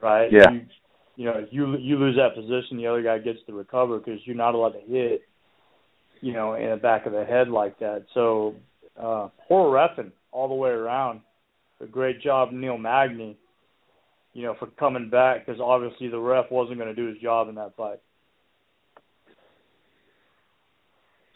right? 0.01 0.31
Yeah. 0.31 0.51
You, 0.51 0.61
you 1.15 1.25
know, 1.25 1.45
you 1.49 1.77
you 1.77 1.97
lose 1.97 2.17
that 2.17 2.35
position, 2.35 2.77
the 2.77 2.87
other 2.87 3.01
guy 3.01 3.19
gets 3.19 3.39
to 3.47 3.53
recover 3.53 3.99
because 3.99 4.19
you're 4.25 4.35
not 4.35 4.53
allowed 4.55 4.73
to 4.73 4.81
hit, 4.81 5.21
you 6.21 6.33
know, 6.33 6.55
in 6.55 6.69
the 6.69 6.75
back 6.75 7.05
of 7.05 7.13
the 7.13 7.23
head 7.23 7.47
like 7.47 7.79
that. 7.79 8.05
So, 8.13 8.55
uh, 8.99 9.29
poor 9.47 9.73
refing 9.73 10.11
all 10.31 10.47
the 10.47 10.53
way 10.53 10.69
around. 10.69 11.21
A 11.81 11.85
great 11.85 12.21
job, 12.21 12.51
Neil 12.51 12.77
Magny, 12.77 13.37
you 14.33 14.43
know, 14.43 14.55
for 14.59 14.67
coming 14.67 15.09
back 15.09 15.45
because 15.45 15.61
obviously 15.61 16.07
the 16.09 16.19
ref 16.19 16.45
wasn't 16.51 16.77
going 16.77 16.93
to 16.93 16.95
do 16.95 17.07
his 17.07 17.17
job 17.19 17.49
in 17.49 17.55
that 17.55 17.75
fight. 17.75 17.99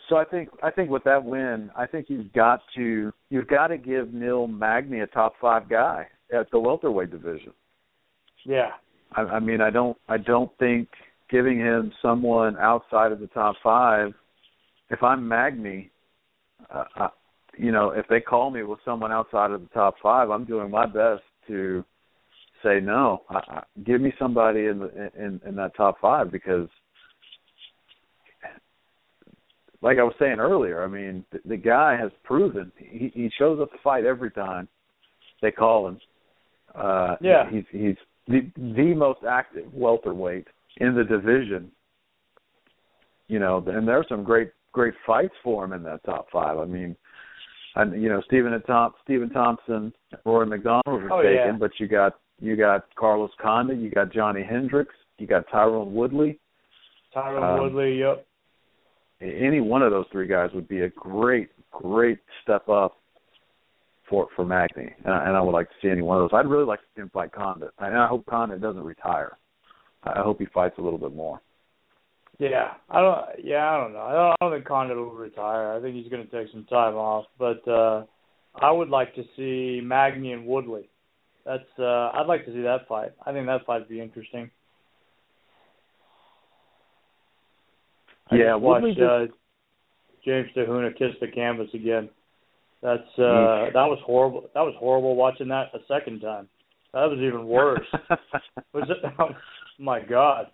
So 0.09 0.17
I 0.17 0.25
think 0.25 0.49
I 0.63 0.71
think 0.71 0.89
with 0.89 1.03
that 1.03 1.23
win, 1.23 1.69
I 1.77 1.85
think 1.85 2.07
you've 2.09 2.33
got 2.33 2.61
to 2.75 3.13
you've 3.29 3.47
got 3.47 3.67
to 3.67 3.77
give 3.77 4.13
Neil 4.13 4.47
Magny 4.47 4.99
a 5.01 5.07
top 5.07 5.33
five 5.39 5.69
guy 5.69 6.07
at 6.33 6.49
the 6.51 6.59
welterweight 6.59 7.11
division. 7.11 7.53
Yeah. 8.43 8.71
I, 9.13 9.21
I 9.21 9.39
mean, 9.39 9.61
I 9.61 9.69
don't 9.69 9.97
I 10.07 10.17
don't 10.17 10.51
think 10.59 10.89
giving 11.29 11.59
him 11.59 11.91
someone 12.01 12.57
outside 12.57 13.11
of 13.11 13.19
the 13.19 13.27
top 13.27 13.55
five. 13.63 14.13
If 14.89 15.03
I'm 15.03 15.27
Magny, 15.27 15.91
uh, 16.73 16.85
I, 16.95 17.09
you 17.57 17.71
know, 17.71 17.91
if 17.91 18.07
they 18.07 18.19
call 18.19 18.49
me 18.51 18.63
with 18.63 18.79
someone 18.85 19.11
outside 19.11 19.51
of 19.51 19.61
the 19.61 19.67
top 19.67 19.95
five, 20.01 20.29
I'm 20.29 20.45
doing 20.45 20.71
my 20.71 20.85
best 20.85 21.23
to 21.47 21.83
say 22.63 22.79
no. 22.79 23.23
I, 23.29 23.35
I, 23.35 23.63
give 23.85 24.01
me 24.01 24.13
somebody 24.19 24.65
in 24.65 24.79
the 24.79 25.11
in 25.17 25.41
in 25.45 25.55
that 25.55 25.75
top 25.75 25.99
five 26.01 26.31
because 26.31 26.67
like 29.81 29.97
I 29.97 30.03
was 30.03 30.13
saying 30.19 30.39
earlier, 30.39 30.83
I 30.83 30.87
mean, 30.87 31.23
the, 31.31 31.39
the 31.45 31.57
guy 31.57 31.97
has 31.97 32.11
proven 32.23 32.71
he, 32.77 33.11
he 33.13 33.31
shows 33.37 33.59
up 33.61 33.71
to 33.71 33.77
fight 33.83 34.05
every 34.05 34.31
time 34.31 34.67
they 35.41 35.51
call 35.51 35.87
him. 35.87 35.99
Uh, 36.75 37.15
Yeah. 37.21 37.49
he's 37.49 37.63
he's 37.71 37.95
the 38.29 38.49
the 38.55 38.93
most 38.95 39.19
active 39.29 39.73
welterweight 39.73 40.47
in 40.77 40.95
the 40.95 41.03
division. 41.03 41.71
You 43.27 43.39
know, 43.39 43.63
and 43.67 43.87
there 43.87 43.97
are 43.99 44.05
some 44.07 44.23
great 44.23 44.51
great 44.71 44.93
fights 45.05 45.33
for 45.43 45.65
him 45.65 45.73
in 45.73 45.83
that 45.83 46.03
top 46.05 46.27
five. 46.31 46.57
I 46.57 46.65
mean, 46.65 46.95
and 47.75 48.01
you 48.01 48.09
know 48.09 48.21
Stephen 48.25 48.53
and 48.53 48.63
Tom, 48.65 48.93
Stephen 49.03 49.29
Thompson, 49.29 49.93
Rory 50.25 50.45
MacDonald 50.47 50.83
were 50.87 51.11
Oh, 51.11 51.21
taken, 51.21 51.33
yeah. 51.35 51.51
but 51.59 51.71
you 51.79 51.87
got 51.87 52.19
you 52.39 52.55
got 52.55 52.85
Carlos 52.95 53.31
Condit, 53.41 53.77
you 53.79 53.89
got 53.91 54.13
Johnny 54.13 54.43
Hendricks, 54.43 54.95
you 55.17 55.27
got 55.27 55.47
Tyron 55.49 55.87
Woodley. 55.91 56.39
Tyron 57.15 57.43
Um, 57.57 57.63
Woodley, 57.63 57.99
yep. 57.99 58.25
Any 59.21 59.59
one 59.59 59.81
of 59.81 59.91
those 59.91 60.05
three 60.11 60.27
guys 60.27 60.49
would 60.53 60.67
be 60.69 60.81
a 60.81 60.89
great, 60.89 61.49
great 61.71 62.19
step 62.41 62.69
up 62.69 62.98
for 64.09 64.27
for 64.35 64.45
Magny, 64.45 64.91
and 65.05 65.13
I, 65.13 65.27
and 65.27 65.37
I 65.37 65.41
would 65.41 65.51
like 65.51 65.67
to 65.69 65.75
see 65.81 65.89
any 65.89 66.01
one 66.01 66.17
of 66.17 66.23
those. 66.29 66.37
I'd 66.37 66.49
really 66.49 66.65
like 66.65 66.79
to 66.79 66.85
see 66.95 67.01
him 67.01 67.09
fight 67.13 67.31
Condit, 67.31 67.71
and 67.79 67.97
I 67.97 68.07
hope 68.07 68.25
Condit 68.25 68.61
doesn't 68.61 68.83
retire. 68.83 69.37
I 70.03 70.21
hope 70.21 70.39
he 70.39 70.45
fights 70.47 70.75
a 70.77 70.81
little 70.81 70.99
bit 70.99 71.13
more. 71.13 71.41
Yeah, 72.39 72.71
I 72.89 73.01
don't. 73.01 73.45
Yeah, 73.45 73.69
I 73.69 73.77
don't 73.77 73.93
know. 73.93 73.99
I 73.99 74.11
don't, 74.13 74.31
I 74.31 74.35
don't 74.41 74.53
think 74.53 74.65
Condit 74.65 74.97
will 74.97 75.11
retire. 75.11 75.73
I 75.73 75.81
think 75.81 75.95
he's 75.95 76.09
going 76.09 76.25
to 76.25 76.31
take 76.31 76.51
some 76.51 76.65
time 76.65 76.95
off. 76.95 77.25
But 77.37 77.67
uh 77.67 78.05
I 78.55 78.71
would 78.71 78.89
like 78.89 79.13
to 79.15 79.23
see 79.35 79.81
Magny 79.83 80.31
and 80.31 80.45
Woodley. 80.45 80.89
That's. 81.45 81.67
uh 81.77 82.11
I'd 82.13 82.27
like 82.27 82.45
to 82.45 82.53
see 82.53 82.61
that 82.61 82.87
fight. 82.87 83.11
I 83.25 83.33
think 83.33 83.45
that 83.47 83.65
fight 83.65 83.79
would 83.79 83.89
be 83.89 84.01
interesting. 84.01 84.49
I 88.31 88.35
Yeah, 88.35 88.53
just 88.53 88.61
Woodley 88.61 88.91
watched 88.91 88.99
just- 88.99 89.09
uh, 89.09 89.35
James 90.25 90.47
Te 90.53 90.61
Huna 90.61 90.95
kiss 90.97 91.15
the 91.21 91.27
canvas 91.27 91.69
again. 91.73 92.09
That's 92.81 93.01
uh 93.19 93.67
that 93.73 93.87
was 93.87 93.99
horrible. 94.05 94.49
That 94.53 94.61
was 94.61 94.73
horrible 94.79 95.15
watching 95.15 95.47
that 95.49 95.67
a 95.73 95.79
second 95.87 96.21
time. 96.21 96.47
That 96.93 97.05
was 97.05 97.19
even 97.19 97.45
worse. 97.45 97.85
was 98.73 98.89
it? 98.89 98.97
Oh, 99.19 99.29
my 99.77 99.99
God. 100.01 100.47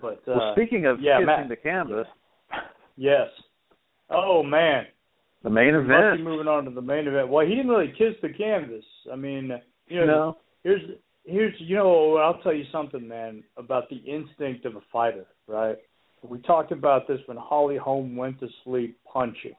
But 0.00 0.22
uh, 0.26 0.34
well, 0.38 0.52
speaking 0.56 0.86
of 0.86 1.00
yeah, 1.00 1.16
kissing 1.18 1.26
Matt- 1.26 1.48
the 1.48 1.56
canvas, 1.56 2.06
Yes. 2.96 3.28
Oh 4.10 4.42
man. 4.42 4.84
the 5.42 5.50
main 5.50 5.74
We 5.74 5.80
must 5.82 5.88
be 5.88 5.94
event. 5.94 6.22
moving 6.24 6.48
on 6.48 6.64
to 6.64 6.70
the 6.70 6.80
main 6.82 7.06
event. 7.06 7.28
Well, 7.28 7.44
he 7.46 7.54
didn't 7.54 7.70
really 7.70 7.92
kiss 7.98 8.14
the 8.22 8.28
canvas. 8.28 8.84
I 9.12 9.16
mean, 9.16 9.50
you 9.88 10.00
know, 10.00 10.06
No, 10.06 10.36
here's 10.62 10.82
here's 11.24 11.54
you 11.58 11.76
know, 11.76 12.16
I'll 12.16 12.40
tell 12.42 12.54
you 12.54 12.64
something, 12.72 13.06
man, 13.06 13.42
about 13.56 13.88
the 13.90 13.96
instinct 13.96 14.64
of 14.64 14.76
a 14.76 14.80
fighter, 14.92 15.26
right? 15.46 15.76
We 16.22 16.40
talked 16.42 16.70
about 16.72 17.08
this 17.08 17.18
when 17.26 17.36
Holly 17.36 17.76
Holm 17.76 18.14
went 18.16 18.38
to 18.40 18.48
sleep 18.64 18.96
punching, 19.12 19.54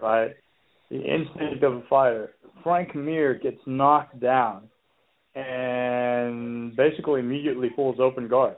right? 0.00 0.34
The 0.90 1.02
instinct 1.02 1.62
of 1.62 1.74
a 1.74 1.82
fighter. 1.88 2.34
Frank 2.62 2.94
Mir 2.94 3.34
gets 3.34 3.60
knocked 3.66 4.20
down 4.20 4.68
and 5.34 6.74
basically 6.76 7.20
immediately 7.20 7.70
pulls 7.70 8.00
open 8.00 8.28
guard. 8.28 8.56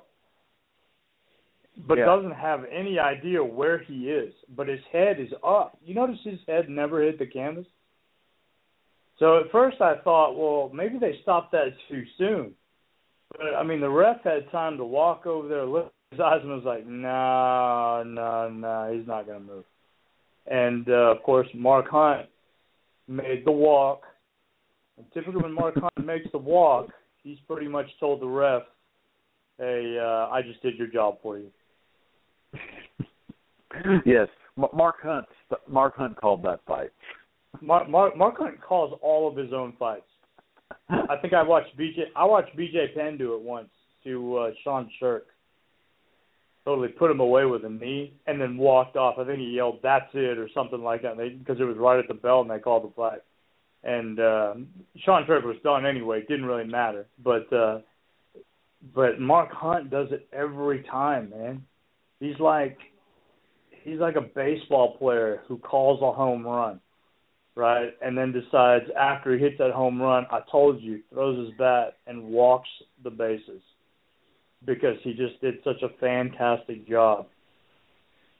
But 1.86 1.98
Yeah. 1.98 2.06
doesn't 2.06 2.32
have 2.32 2.64
any 2.64 2.98
idea 2.98 3.42
where 3.42 3.78
he 3.78 4.10
is. 4.10 4.34
But 4.48 4.68
his 4.68 4.84
head 4.86 5.20
is 5.20 5.32
up. 5.42 5.76
You 5.82 5.94
notice 5.94 6.20
his 6.22 6.40
head 6.46 6.68
never 6.68 7.02
hit 7.02 7.18
the 7.18 7.26
canvas? 7.26 7.66
So 9.18 9.38
at 9.38 9.50
first 9.50 9.80
I 9.80 9.96
thought, 9.96 10.36
well, 10.36 10.70
maybe 10.72 10.98
they 10.98 11.18
stopped 11.22 11.52
that 11.52 11.72
too 11.88 12.04
soon. 12.16 12.54
But 13.30 13.54
I 13.54 13.62
mean, 13.62 13.80
the 13.80 13.90
ref 13.90 14.22
had 14.22 14.50
time 14.50 14.76
to 14.78 14.84
walk 14.84 15.26
over 15.26 15.48
there, 15.48 15.66
look 15.66 15.86
at 15.86 16.16
his 16.16 16.20
eyes, 16.20 16.40
and 16.42 16.50
was 16.50 16.64
like, 16.64 16.86
no, 16.86 18.02
no, 18.04 18.48
no, 18.48 18.92
he's 18.92 19.06
not 19.06 19.26
going 19.26 19.40
to 19.40 19.44
move. 19.44 19.64
And 20.50 20.88
uh, 20.88 21.14
of 21.14 21.22
course, 21.22 21.48
Mark 21.54 21.88
Hunt 21.90 22.26
made 23.06 23.44
the 23.44 23.52
walk. 23.52 24.02
And 24.96 25.06
typically, 25.12 25.42
when 25.42 25.52
Mark 25.52 25.74
Hunt 25.76 26.06
makes 26.06 26.26
the 26.32 26.38
walk, 26.38 26.88
he's 27.22 27.38
pretty 27.46 27.68
much 27.68 27.86
told 28.00 28.20
the 28.20 28.26
ref, 28.26 28.62
"Hey, 29.58 29.98
uh, 30.00 30.28
I 30.28 30.42
just 30.42 30.62
did 30.62 30.76
your 30.76 30.88
job 30.88 31.18
for 31.22 31.38
you." 31.38 31.50
yes, 34.06 34.28
Mark 34.56 34.96
Hunt. 35.02 35.26
Mark 35.68 35.96
Hunt 35.96 36.16
called 36.16 36.42
that 36.44 36.60
fight. 36.66 36.90
Mark, 37.60 37.88
Mark, 37.88 38.16
Mark 38.16 38.38
Hunt 38.38 38.60
calls 38.60 38.98
all 39.02 39.28
of 39.28 39.36
his 39.36 39.52
own 39.52 39.74
fights. 39.78 40.02
I 40.88 41.16
think 41.20 41.34
I 41.34 41.42
watched 41.42 41.76
BJ. 41.76 42.04
I 42.16 42.24
watched 42.24 42.56
BJ 42.56 42.94
Penn 42.94 43.18
do 43.18 43.34
it 43.34 43.42
once 43.42 43.70
to 44.04 44.36
uh, 44.36 44.50
Sean 44.64 44.90
Sherk. 45.00 45.22
Totally 46.68 46.88
put 46.88 47.10
him 47.10 47.20
away 47.20 47.46
with 47.46 47.64
a 47.64 47.70
knee, 47.70 48.12
and 48.26 48.38
then 48.38 48.58
walked 48.58 48.94
off. 48.94 49.14
I 49.18 49.24
think 49.24 49.38
he 49.38 49.46
yelled, 49.46 49.80
"That's 49.82 50.10
it" 50.12 50.36
or 50.36 50.50
something 50.52 50.82
like 50.82 51.00
that, 51.00 51.16
because 51.16 51.58
it 51.58 51.64
was 51.64 51.78
right 51.78 51.98
at 51.98 52.08
the 52.08 52.12
bell, 52.12 52.42
and 52.42 52.50
they 52.50 52.58
called 52.58 52.84
the 52.84 52.94
fight. 52.94 53.20
And 53.84 54.20
uh, 54.20 54.52
Sean 54.98 55.24
Sherk 55.24 55.44
was 55.44 55.56
done 55.64 55.86
anyway. 55.86 56.18
It 56.18 56.28
didn't 56.28 56.44
really 56.44 56.66
matter. 56.66 57.06
But 57.24 57.50
uh, 57.50 57.78
but 58.94 59.18
Mark 59.18 59.50
Hunt 59.50 59.88
does 59.88 60.08
it 60.10 60.28
every 60.30 60.82
time, 60.82 61.30
man. 61.30 61.64
He's 62.20 62.38
like 62.38 62.76
he's 63.82 63.98
like 63.98 64.16
a 64.16 64.20
baseball 64.20 64.98
player 64.98 65.44
who 65.48 65.56
calls 65.56 66.02
a 66.02 66.12
home 66.12 66.46
run 66.46 66.80
right? 67.54 67.94
And 68.02 68.16
then 68.16 68.30
decides 68.30 68.84
after 68.96 69.36
he 69.36 69.42
hits 69.42 69.56
that 69.58 69.72
home 69.72 70.00
run, 70.00 70.26
I 70.30 70.42
told 70.48 70.80
you, 70.80 71.00
throws 71.10 71.44
his 71.44 71.58
bat 71.58 71.96
and 72.06 72.22
walks 72.22 72.68
the 73.02 73.10
bases 73.10 73.62
because 74.64 74.96
he 75.02 75.12
just 75.12 75.40
did 75.40 75.56
such 75.64 75.82
a 75.82 75.88
fantastic 76.00 76.88
job. 76.88 77.26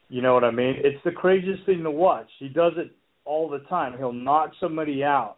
You 0.08 0.22
know 0.22 0.34
what 0.34 0.44
I 0.44 0.50
mean? 0.50 0.76
It's 0.78 1.02
the 1.04 1.12
craziest 1.12 1.66
thing 1.66 1.82
to 1.82 1.90
watch. 1.90 2.28
He 2.38 2.48
does 2.48 2.72
it 2.76 2.90
all 3.24 3.48
the 3.48 3.60
time. 3.68 3.96
He'll 3.98 4.12
knock 4.12 4.52
somebody 4.58 5.04
out 5.04 5.36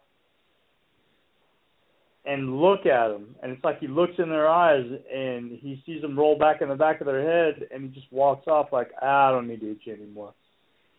and 2.25 2.57
look 2.57 2.85
at 2.85 3.09
them, 3.09 3.35
and 3.41 3.51
it's 3.51 3.63
like 3.63 3.79
he 3.79 3.87
looks 3.87 4.13
in 4.19 4.29
their 4.29 4.47
eyes 4.47 4.85
and 5.13 5.51
he 5.59 5.81
sees 5.85 6.01
them 6.01 6.17
roll 6.17 6.37
back 6.37 6.61
in 6.61 6.69
the 6.69 6.75
back 6.75 7.01
of 7.01 7.07
their 7.07 7.21
head, 7.21 7.67
and 7.73 7.83
he 7.83 7.89
just 7.89 8.11
walks 8.11 8.47
off 8.47 8.67
like, 8.71 8.91
ah, 9.01 9.29
I 9.29 9.31
don't 9.31 9.47
need 9.47 9.59
to 9.61 9.67
hit 9.67 9.79
you 9.83 9.93
anymore. 9.93 10.33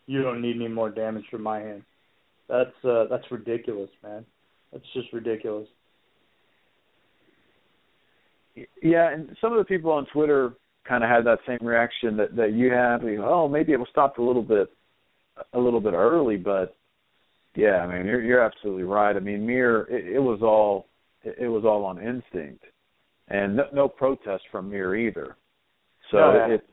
You 0.05 0.21
don't 0.21 0.41
need 0.41 0.57
any 0.57 0.67
more 0.67 0.89
damage 0.89 1.23
from 1.31 1.43
my 1.43 1.59
hand. 1.59 1.83
That's 2.49 2.75
uh 2.83 3.05
that's 3.09 3.23
ridiculous, 3.31 3.89
man. 4.03 4.25
That's 4.71 4.83
just 4.93 5.13
ridiculous. 5.13 5.67
Yeah, 8.81 9.11
and 9.11 9.35
some 9.41 9.51
of 9.51 9.57
the 9.57 9.65
people 9.65 9.91
on 9.91 10.05
Twitter 10.13 10.53
kind 10.87 11.03
of 11.03 11.09
had 11.09 11.25
that 11.25 11.39
same 11.47 11.65
reaction 11.65 12.17
that 12.17 12.35
that 12.35 12.53
you 12.53 12.71
have. 12.71 13.03
You 13.03 13.17
know, 13.17 13.29
oh, 13.29 13.47
maybe 13.47 13.71
it 13.71 13.79
was 13.79 13.87
stopped 13.89 14.19
a 14.19 14.23
little 14.23 14.43
bit, 14.43 14.69
a 15.53 15.59
little 15.59 15.81
bit 15.81 15.93
early, 15.93 16.37
but 16.37 16.75
yeah, 17.55 17.77
I 17.77 17.87
mean, 17.87 18.05
you're 18.05 18.21
you're 18.21 18.43
absolutely 18.43 18.83
right. 18.83 19.15
I 19.15 19.19
mean, 19.19 19.45
Mir, 19.45 19.81
it, 19.89 20.15
it 20.15 20.19
was 20.19 20.41
all 20.41 20.87
it, 21.23 21.35
it 21.39 21.47
was 21.47 21.63
all 21.65 21.85
on 21.85 21.97
instinct, 21.97 22.63
and 23.27 23.55
no, 23.55 23.63
no 23.73 23.87
protest 23.87 24.43
from 24.51 24.69
Mir 24.69 24.95
either. 24.95 25.35
So 26.11 26.17
No, 26.17 26.53
it, 26.53 26.65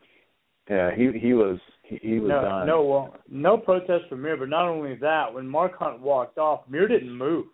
yeah, 0.69 0.91
he 0.95 1.19
he 1.19 1.33
was 1.35 1.59
he, 1.83 1.99
he 2.03 2.19
was 2.19 2.29
no, 2.29 2.43
done. 2.43 2.67
no, 2.67 2.85
well, 2.85 3.17
no 3.29 3.57
protest 3.57 4.05
from 4.09 4.23
Mir, 4.23 4.37
but 4.37 4.49
not 4.49 4.69
only 4.69 4.97
that, 4.97 5.33
when 5.33 5.47
Mark 5.47 5.79
Hunt 5.79 6.01
walked 6.01 6.39
off, 6.39 6.61
Mir 6.69 6.89
didn't 6.89 7.17
move. 7.17 7.47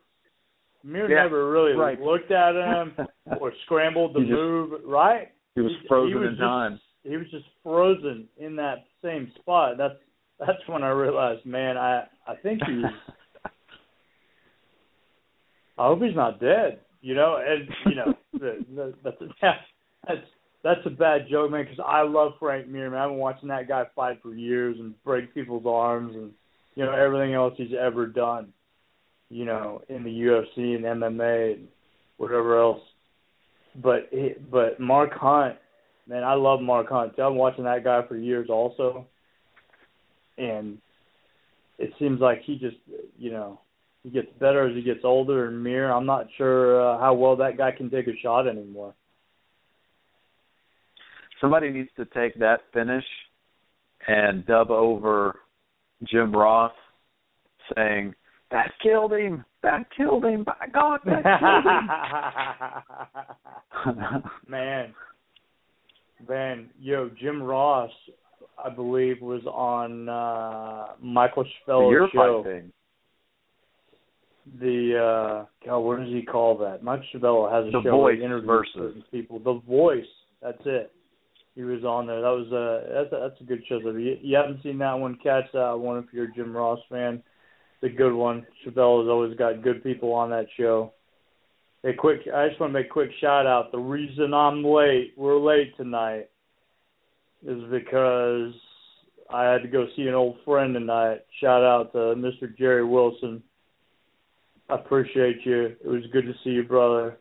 Mir 0.86 1.10
Yeah, 1.10 1.24
never 1.24 1.50
really 1.50 1.72
right. 1.72 2.00
looked 2.00 2.30
at 2.30 2.54
him 2.54 2.94
or 3.40 3.52
scrambled 3.64 4.14
to 4.14 4.20
He 4.20 4.26
just- 4.26 4.32
move. 4.36 4.80
Right? 4.84 5.28
he 5.54 5.60
was 5.62 5.72
he- 5.82 5.88
frozen 5.88 6.08
he 6.08 6.14
was 6.18 6.28
in 6.28 6.34
just- 6.34 6.40
time. 6.40 6.80
He 7.02 7.16
was 7.16 7.26
just 7.30 7.44
frozen 7.62 8.28
in 8.38 8.56
that 8.56 8.84
same 9.02 9.30
spot. 9.40 9.76
That's 9.78 9.94
that's 10.40 10.58
when 10.66 10.82
I 10.82 10.88
realized, 10.90 11.44
man, 11.46 11.76
I 11.78 12.04
I 12.26 12.34
think 12.42 12.60
he's. 12.66 12.84
I 15.78 15.86
hope 15.88 16.02
he's 16.02 16.14
not 16.16 16.40
dead. 16.40 16.80
You 17.02 17.14
know, 17.14 17.36
and 17.46 17.68
you 17.86 17.94
know 17.94 18.14
the, 18.32 18.64
the, 18.74 18.94
that's 19.04 19.16
that's 20.08 20.20
that's 20.64 20.80
a 20.86 20.90
bad 20.90 21.26
joke, 21.30 21.50
man. 21.52 21.64
Because 21.64 21.84
I 21.86 22.02
love 22.02 22.32
Frank 22.40 22.66
Mir, 22.66 22.90
man. 22.90 22.98
I've 23.00 23.10
been 23.10 23.18
watching 23.18 23.48
that 23.50 23.68
guy 23.68 23.84
fight 23.94 24.20
for 24.22 24.34
years 24.34 24.76
and 24.80 24.94
break 25.04 25.32
people's 25.34 25.64
arms 25.66 26.14
and 26.16 26.32
you 26.74 26.84
know 26.84 26.92
everything 26.92 27.34
else 27.34 27.54
he's 27.56 27.74
ever 27.78 28.06
done. 28.06 28.52
You 29.28 29.44
know, 29.44 29.82
in 29.88 30.04
the 30.04 30.10
UFC 30.10 30.76
and 30.76 30.84
MMA 30.84 31.54
and 31.54 31.68
whatever 32.16 32.60
else. 32.60 32.80
But 33.74 34.08
he, 34.10 34.34
but 34.50 34.80
Mark 34.80 35.12
Hunt, 35.14 35.56
man, 36.06 36.24
I 36.24 36.34
love 36.34 36.60
Mark 36.60 36.88
Hunt. 36.88 37.10
I've 37.10 37.16
been 37.16 37.34
watching 37.34 37.64
that 37.64 37.84
guy 37.84 38.02
for 38.06 38.16
years 38.16 38.48
also, 38.48 39.06
and 40.38 40.78
it 41.78 41.90
seems 41.98 42.20
like 42.20 42.42
he 42.44 42.56
just 42.58 42.76
you 43.18 43.30
know 43.30 43.60
he 44.02 44.10
gets 44.10 44.28
better 44.38 44.68
as 44.68 44.74
he 44.74 44.82
gets 44.82 45.00
older. 45.04 45.46
And 45.46 45.62
Mir, 45.62 45.90
I'm 45.90 46.06
not 46.06 46.28
sure 46.38 46.80
uh, 46.80 46.98
how 46.98 47.14
well 47.14 47.36
that 47.36 47.58
guy 47.58 47.72
can 47.72 47.90
take 47.90 48.06
a 48.06 48.16
shot 48.22 48.46
anymore. 48.46 48.94
Somebody 51.40 51.70
needs 51.70 51.90
to 51.96 52.04
take 52.06 52.38
that 52.38 52.60
finish 52.72 53.04
and 54.06 54.46
dub 54.46 54.70
over 54.70 55.40
Jim 56.04 56.32
Ross 56.34 56.72
saying, 57.74 58.14
That 58.50 58.70
killed 58.82 59.12
him. 59.12 59.44
That 59.62 59.86
killed 59.96 60.24
him. 60.24 60.44
By 60.44 60.54
God, 60.72 61.00
that 61.04 61.22
killed 61.40 61.64
him. 64.14 64.22
man, 64.48 64.94
man, 66.28 66.68
yo, 66.80 67.10
Jim 67.20 67.42
Ross, 67.42 67.90
I 68.62 68.70
believe 68.70 69.20
was 69.20 69.44
on 69.46 70.08
uh 70.08 70.94
Michael 71.00 71.44
Schiavello's 71.44 71.90
Your 71.90 72.08
show. 72.12 72.42
thing. 72.44 72.72
The 74.60 74.96
uh 74.96 75.46
God, 75.66 75.78
what 75.80 75.98
does 75.98 76.08
he 76.08 76.22
call 76.22 76.56
that? 76.58 76.82
Michael 76.84 77.04
Schiavello 77.12 77.50
has 77.52 77.66
a 77.66 77.70
The 77.72 77.82
show 77.82 77.98
where 77.98 78.12
he 78.14 78.20
Voice 78.20 78.24
interviews 78.24 78.66
versus. 78.74 79.02
people. 79.10 79.38
The 79.40 79.60
Voice, 79.68 80.04
that's 80.40 80.62
it. 80.64 80.92
He 81.56 81.62
was 81.64 81.84
on 81.84 82.06
there. 82.06 82.20
That 82.20 82.28
was 82.28 82.52
a 82.52 82.92
that's 82.94 83.12
a, 83.12 83.28
that's 83.28 83.40
a 83.40 83.44
good 83.44 83.62
show. 83.68 83.80
So 83.82 83.88
if 83.88 83.96
you, 83.96 84.16
you 84.22 84.36
haven't 84.36 84.62
seen 84.62 84.78
that 84.78 84.94
one, 84.94 85.18
catch 85.22 85.44
that 85.52 85.72
one 85.72 85.98
if 85.98 86.04
you're 86.12 86.26
a 86.26 86.32
Jim 86.32 86.56
Ross 86.56 86.78
fan. 86.88 87.22
A 87.82 87.88
good 87.88 88.14
one. 88.14 88.46
Chappelle 88.64 89.02
has 89.02 89.08
always 89.08 89.36
got 89.36 89.62
good 89.62 89.82
people 89.82 90.12
on 90.12 90.30
that 90.30 90.46
show. 90.56 90.92
Hey, 91.82 91.92
quick! 91.92 92.20
I 92.34 92.48
just 92.48 92.58
want 92.58 92.72
to 92.72 92.78
make 92.78 92.86
a 92.86 92.92
quick 92.92 93.10
shout 93.20 93.46
out. 93.46 93.70
The 93.70 93.78
reason 93.78 94.34
I'm 94.34 94.64
late, 94.64 95.12
we're 95.16 95.38
late 95.38 95.76
tonight, 95.76 96.28
is 97.46 97.62
because 97.70 98.54
I 99.30 99.44
had 99.44 99.62
to 99.62 99.68
go 99.68 99.86
see 99.94 100.02
an 100.02 100.14
old 100.14 100.36
friend 100.44 100.74
tonight. 100.74 101.20
Shout 101.40 101.62
out 101.62 101.92
to 101.92 101.98
Mr. 101.98 102.56
Jerry 102.56 102.84
Wilson. 102.84 103.42
I 104.68 104.76
appreciate 104.76 105.44
you. 105.44 105.76
It 105.84 105.86
was 105.86 106.02
good 106.12 106.26
to 106.26 106.34
see 106.42 106.50
you, 106.50 106.64
brother. 106.64 107.18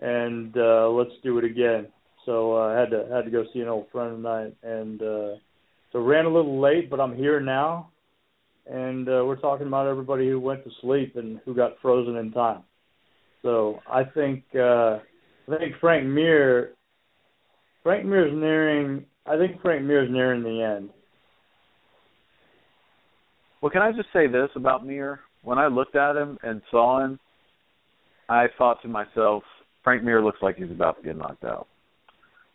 And 0.00 0.56
uh 0.56 0.88
let's 0.90 1.10
do 1.22 1.38
it 1.38 1.44
again. 1.44 1.88
So 2.24 2.56
uh, 2.56 2.74
I 2.74 2.78
had 2.78 2.90
to 2.90 3.08
had 3.12 3.24
to 3.24 3.30
go 3.30 3.44
see 3.52 3.60
an 3.60 3.68
old 3.68 3.86
friend 3.90 4.16
tonight, 4.16 4.56
and 4.62 5.02
uh 5.02 5.34
so 5.92 6.00
ran 6.00 6.26
a 6.26 6.32
little 6.32 6.60
late, 6.60 6.90
but 6.90 7.00
I'm 7.00 7.16
here 7.16 7.40
now, 7.40 7.90
and 8.70 9.08
uh, 9.08 9.24
we're 9.24 9.40
talking 9.40 9.66
about 9.66 9.86
everybody 9.86 10.28
who 10.28 10.38
went 10.38 10.64
to 10.64 10.70
sleep 10.80 11.16
and 11.16 11.40
who 11.44 11.54
got 11.54 11.72
frozen 11.80 12.16
in 12.16 12.32
time. 12.32 12.62
So 13.42 13.78
I 13.90 14.04
think 14.04 14.44
uh 14.54 14.98
I 15.50 15.58
think 15.58 15.74
Frank 15.80 16.06
Mir 16.06 16.72
Frank 17.82 18.04
Mir's 18.04 18.32
nearing 18.34 19.06
I 19.26 19.36
think 19.36 19.60
Frank 19.62 19.84
Mir's 19.84 20.10
nearing 20.10 20.42
the 20.42 20.62
end. 20.62 20.90
Well, 23.60 23.70
can 23.70 23.82
I 23.82 23.92
just 23.92 24.08
say 24.12 24.26
this 24.26 24.50
about 24.54 24.86
Mir? 24.86 25.20
When 25.42 25.58
I 25.58 25.66
looked 25.66 25.96
at 25.96 26.16
him 26.16 26.38
and 26.42 26.62
saw 26.70 27.04
him, 27.04 27.18
I 28.28 28.46
thought 28.56 28.80
to 28.82 28.88
myself, 28.88 29.42
Frank 29.82 30.04
Mir 30.04 30.22
looks 30.22 30.38
like 30.42 30.56
he's 30.56 30.70
about 30.70 30.98
to 30.98 31.02
get 31.02 31.16
knocked 31.16 31.44
out. 31.44 31.66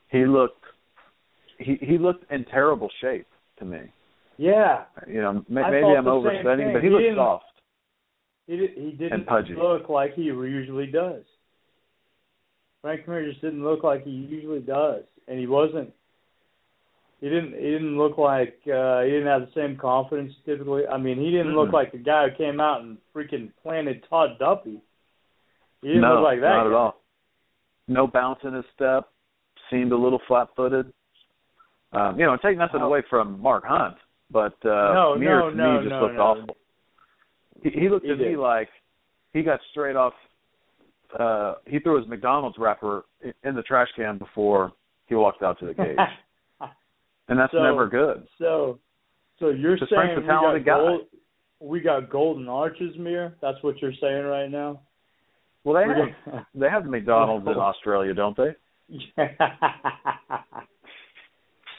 He 0.10 0.26
looked 0.26 0.64
he 1.58 1.78
he 1.82 1.98
looked 1.98 2.30
in 2.32 2.46
terrible 2.46 2.90
shape 3.02 3.28
to 3.60 3.66
me. 3.66 3.80
Yeah, 4.38 4.86
You 5.08 5.22
know, 5.22 5.46
may, 5.48 5.62
maybe 5.70 5.86
I'm 5.98 6.08
overstating, 6.08 6.74
but 6.74 6.82
he, 6.84 6.90
He 6.90 6.94
looked 6.94 7.16
soft. 7.16 7.46
he 8.48 8.58
did, 8.58 8.70
he 8.76 8.92
didn't 8.92 9.14
And 9.14 9.26
pudgy. 9.28 9.54
look 9.56 9.90
like 9.90 10.16
he 10.16 10.24
usually 10.24 10.88
does. 10.88 11.24
Frank 12.82 13.08
Mir 13.08 13.30
just 13.30 13.42
didn't 13.42 13.64
look 13.64 13.84
like 13.84 14.04
he 14.04 14.10
usually 14.12 14.60
does, 14.60 15.04
and 15.28 15.40
he 15.40 15.48
wasn't. 15.48 15.92
He 17.22 17.30
didn't. 17.30 17.54
He 17.54 17.62
didn't 17.72 17.98
look 17.98 18.18
like 18.18 18.60
uh, 18.68 19.02
he 19.04 19.12
didn't 19.12 19.28
have 19.28 19.42
the 19.42 19.52
same 19.56 19.78
confidence 19.78 20.34
typically. 20.46 20.86
I 20.88 20.98
mean, 20.98 21.18
he 21.18 21.32
didn't 21.32 21.56
look 21.56 21.70
Mm-mm. 21.70 21.74
like 21.74 21.94
the 21.94 22.00
guy 22.00 22.28
who 22.28 22.36
came 22.36 22.60
out 22.60 22.82
and 22.82 22.98
freaking 23.16 23.52
planted 23.62 24.04
Todd 24.10 24.32
Duffee. 24.42 24.82
He 25.82 25.88
didn't 25.88 26.02
no, 26.02 26.16
look 26.16 26.24
like 26.24 26.42
that. 26.42 26.50
not 26.50 26.64
guy. 26.64 26.68
at 26.68 26.74
all. 26.74 27.02
No 27.88 28.08
bounce 28.08 28.40
in 28.44 28.54
his 28.54 28.66
step. 28.76 29.08
Seemed 29.72 29.94
a 29.94 29.98
little 29.98 30.20
flat-footed. 30.28 30.92
Um, 31.94 32.20
you 32.20 32.26
know, 32.26 32.36
take 32.44 32.58
nothing 32.58 32.82
Oh. 32.82 32.88
away 32.88 33.04
from 33.10 33.40
Mark 33.42 33.64
Hunt, 33.66 33.96
but 34.32 34.54
uh, 34.66 34.94
No, 34.94 35.16
Mir 35.18 35.40
no, 35.40 35.50
to 35.52 35.56
no, 35.56 35.82
me 35.82 35.90
just 35.90 36.02
looked 36.02 36.18
awful. 36.20 36.58
He, 37.64 37.70
he 37.72 37.90
looked 37.90 38.06
He 38.06 38.12
to 38.12 38.18
me 38.18 38.36
like 38.36 38.70
he 39.34 39.42
got 39.44 39.60
straight 39.72 39.96
off. 39.96 40.14
Uh, 41.18 41.56
he 41.66 41.80
threw 41.80 41.98
his 42.00 42.08
McDonald's 42.08 42.58
wrapper 42.58 43.06
in 43.44 43.56
the 43.56 43.62
trash 43.64 43.88
can 43.96 44.18
before 44.18 44.72
he 45.08 45.16
walked 45.16 45.44
out 45.44 45.60
to 45.60 45.66
the 45.68 45.74
cage, 45.76 45.98
and 47.30 47.40
that's 47.40 47.52
So- 47.52 47.62
never 47.62 47.88
good. 47.88 48.28
so, 48.40 48.80
so 49.40 49.50
you're 49.50 49.78
saying 49.78 49.90
Frank's 49.94 50.18
a 50.18 50.22
we 50.22 50.28
got 50.28 50.42
talented 50.42 50.66
guy. 50.66 50.78
gold, 50.78 51.02
we 51.60 51.80
got 51.82 52.10
golden 52.10 52.48
arches, 52.50 52.96
Mir? 52.98 53.36
That's 53.42 53.62
what 53.62 53.80
you're 53.82 53.94
saying 54.02 54.24
right 54.26 54.50
now? 54.50 54.82
Well, 55.64 55.76
they 55.76 55.88
We're 55.88 56.08
have 56.08 56.16
gonna- 56.26 56.48
they 56.56 56.70
have 56.70 56.86
McDonald's 56.86 57.46
in 57.48 57.54
Australia, 57.54 58.14
don't 58.14 58.36
they? 58.36 58.56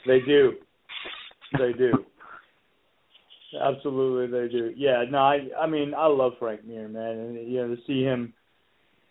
they 0.06 0.20
do. 0.20 0.52
They 1.58 1.72
do. 1.72 2.04
Absolutely, 3.60 4.26
they 4.26 4.48
do. 4.52 4.72
Yeah, 4.76 5.04
no, 5.10 5.18
I, 5.18 5.48
I 5.60 5.66
mean, 5.66 5.94
I 5.94 6.06
love 6.06 6.32
Frank 6.38 6.64
Mir, 6.66 6.88
man, 6.88 7.18
and 7.18 7.48
you 7.48 7.60
know 7.60 7.74
to 7.74 7.80
see 7.86 8.02
him. 8.02 8.32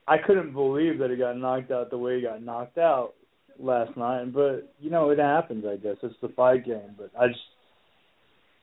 I 0.08 0.18
couldn't 0.18 0.54
believe 0.54 1.00
that 1.00 1.10
he 1.10 1.16
got 1.16 1.38
knocked 1.38 1.72
out 1.72 1.90
the 1.90 1.98
way 1.98 2.18
he 2.18 2.22
got 2.24 2.44
knocked 2.44 2.78
out 2.78 3.14
last 3.60 3.96
night, 3.96 4.34
but 4.34 4.74
you 4.80 4.90
know 4.90 5.10
it 5.12 5.20
happens. 5.20 5.66
I 5.66 5.78
guess 5.78 5.96
it's 6.04 6.16
the 6.22 6.30
fight 6.30 6.66
game, 6.66 6.96
but 6.98 7.12
I 7.20 7.28
just, 7.28 7.40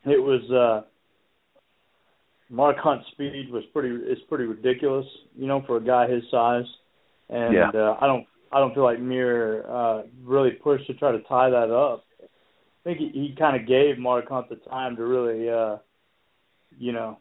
it 0.04 0.22
was. 0.22 0.50
uh 0.50 0.86
Mark 2.52 2.76
Hunt's 2.78 3.06
speed 3.12 3.48
was 3.52 3.62
pretty 3.72 3.94
is 3.94 4.18
pretty 4.28 4.44
ridiculous, 4.44 5.06
you 5.36 5.46
know, 5.46 5.62
for 5.68 5.76
a 5.76 5.80
guy 5.80 6.08
his 6.08 6.24
size. 6.32 6.64
And 7.28 7.54
Yeah. 7.54 7.70
uh, 7.72 7.96
I 8.00 8.08
don't 8.08 8.26
I 8.50 8.58
don't 8.58 8.74
feel 8.74 8.82
like 8.82 8.98
Mir 8.98 9.64
uh 9.68 10.02
really 10.24 10.50
pushed 10.50 10.86
to 10.88 10.94
try 10.94 11.12
to 11.12 11.20
tie 11.20 11.50
that 11.50 11.70
up. 11.70 12.04
I 12.80 12.82
think 12.84 12.98
he, 12.98 13.08
he 13.08 13.34
kind 13.38 13.60
of 13.60 13.68
gave 13.68 13.98
Mark 13.98 14.28
Hunt 14.28 14.48
the 14.48 14.56
time 14.56 14.96
to 14.96 15.04
really 15.04 15.48
uh 15.48 15.76
you 16.78 16.92
know 16.92 17.18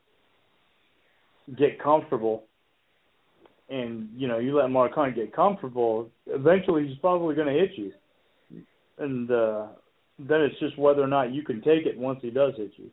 get 1.58 1.82
comfortable. 1.82 2.44
And 3.70 4.10
you 4.16 4.28
know, 4.28 4.40
you 4.40 4.58
let 4.58 4.70
Mark 4.70 4.94
Hunt 4.96 5.16
get 5.16 5.36
comfortable, 5.36 6.10
eventually 6.28 6.88
he's 6.88 6.98
probably 6.98 7.36
going 7.36 7.48
to 7.48 7.54
hit 7.54 7.72
you. 7.76 7.92
And 8.98 9.30
uh 9.30 9.68
then 10.18 10.42
it's 10.42 10.60
just 10.60 10.78
whether 10.78 11.02
or 11.02 11.08
not 11.08 11.34
you 11.34 11.44
can 11.44 11.62
take 11.62 11.86
it 11.86 11.98
once 11.98 12.20
he 12.22 12.30
does 12.30 12.54
hit 12.58 12.72
you. 12.76 12.90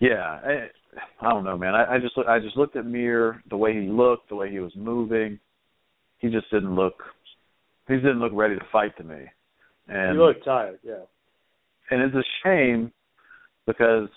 Yeah, 0.00 0.40
I, 0.44 0.68
I 1.20 1.30
don't 1.30 1.44
know, 1.44 1.56
man. 1.56 1.74
I, 1.74 1.94
I 1.94 1.98
just 1.98 2.14
I 2.28 2.38
just 2.38 2.56
looked 2.56 2.76
at 2.76 2.84
Mir, 2.84 3.42
the 3.48 3.56
way 3.56 3.72
he 3.80 3.88
looked, 3.88 4.28
the 4.28 4.36
way 4.36 4.50
he 4.50 4.60
was 4.60 4.72
moving. 4.76 5.38
He 6.18 6.28
just 6.28 6.50
didn't 6.50 6.74
look. 6.74 7.02
He 7.88 7.94
didn't 7.94 8.20
look 8.20 8.32
ready 8.34 8.56
to 8.56 8.64
fight 8.72 8.96
to 8.98 9.04
me, 9.04 9.24
and 9.88 10.12
he 10.12 10.18
looked 10.18 10.44
tired, 10.44 10.78
yeah. 10.82 11.04
and 11.90 12.02
it's 12.02 12.14
a 12.14 12.24
shame 12.42 12.92
because 13.66 14.08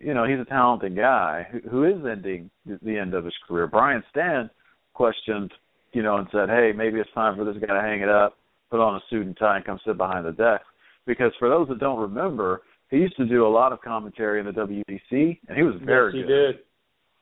you 0.00 0.14
know 0.14 0.24
he's 0.24 0.40
a 0.40 0.44
talented 0.44 0.96
guy 0.96 1.46
who, 1.50 1.60
who 1.68 1.84
is 1.84 2.04
ending 2.10 2.50
the, 2.66 2.98
end 2.98 3.14
of 3.14 3.24
his 3.24 3.34
career. 3.46 3.66
Brian 3.66 4.02
Stann 4.14 4.50
questioned, 4.94 5.52
you 5.92 6.02
know, 6.02 6.16
and 6.16 6.28
said, 6.32 6.48
"Hey, 6.48 6.72
maybe 6.74 6.98
it's 6.98 7.12
time 7.14 7.36
for 7.36 7.44
this 7.44 7.56
guy 7.60 7.74
to 7.74 7.80
hang 7.80 8.00
it 8.00 8.08
up, 8.08 8.36
put 8.70 8.80
on 8.80 8.96
a 8.96 9.00
suit 9.10 9.26
and 9.26 9.36
tie, 9.36 9.56
and 9.56 9.64
come 9.64 9.78
sit 9.86 9.96
behind 9.96 10.26
the 10.26 10.32
desk." 10.32 10.64
Because 11.06 11.32
for 11.38 11.48
those 11.48 11.68
that 11.68 11.80
don't 11.80 12.00
remember, 12.00 12.62
he 12.90 12.98
used 12.98 13.16
to 13.16 13.26
do 13.26 13.46
a 13.46 13.48
lot 13.48 13.72
of 13.72 13.80
commentary 13.80 14.40
in 14.40 14.46
the 14.46 14.52
WEC, 14.52 15.38
and 15.48 15.56
he 15.56 15.62
was 15.62 15.74
very 15.84 16.12
yes, 16.12 16.22
he 16.22 16.22
good. 16.22 16.52
did. 16.52 16.56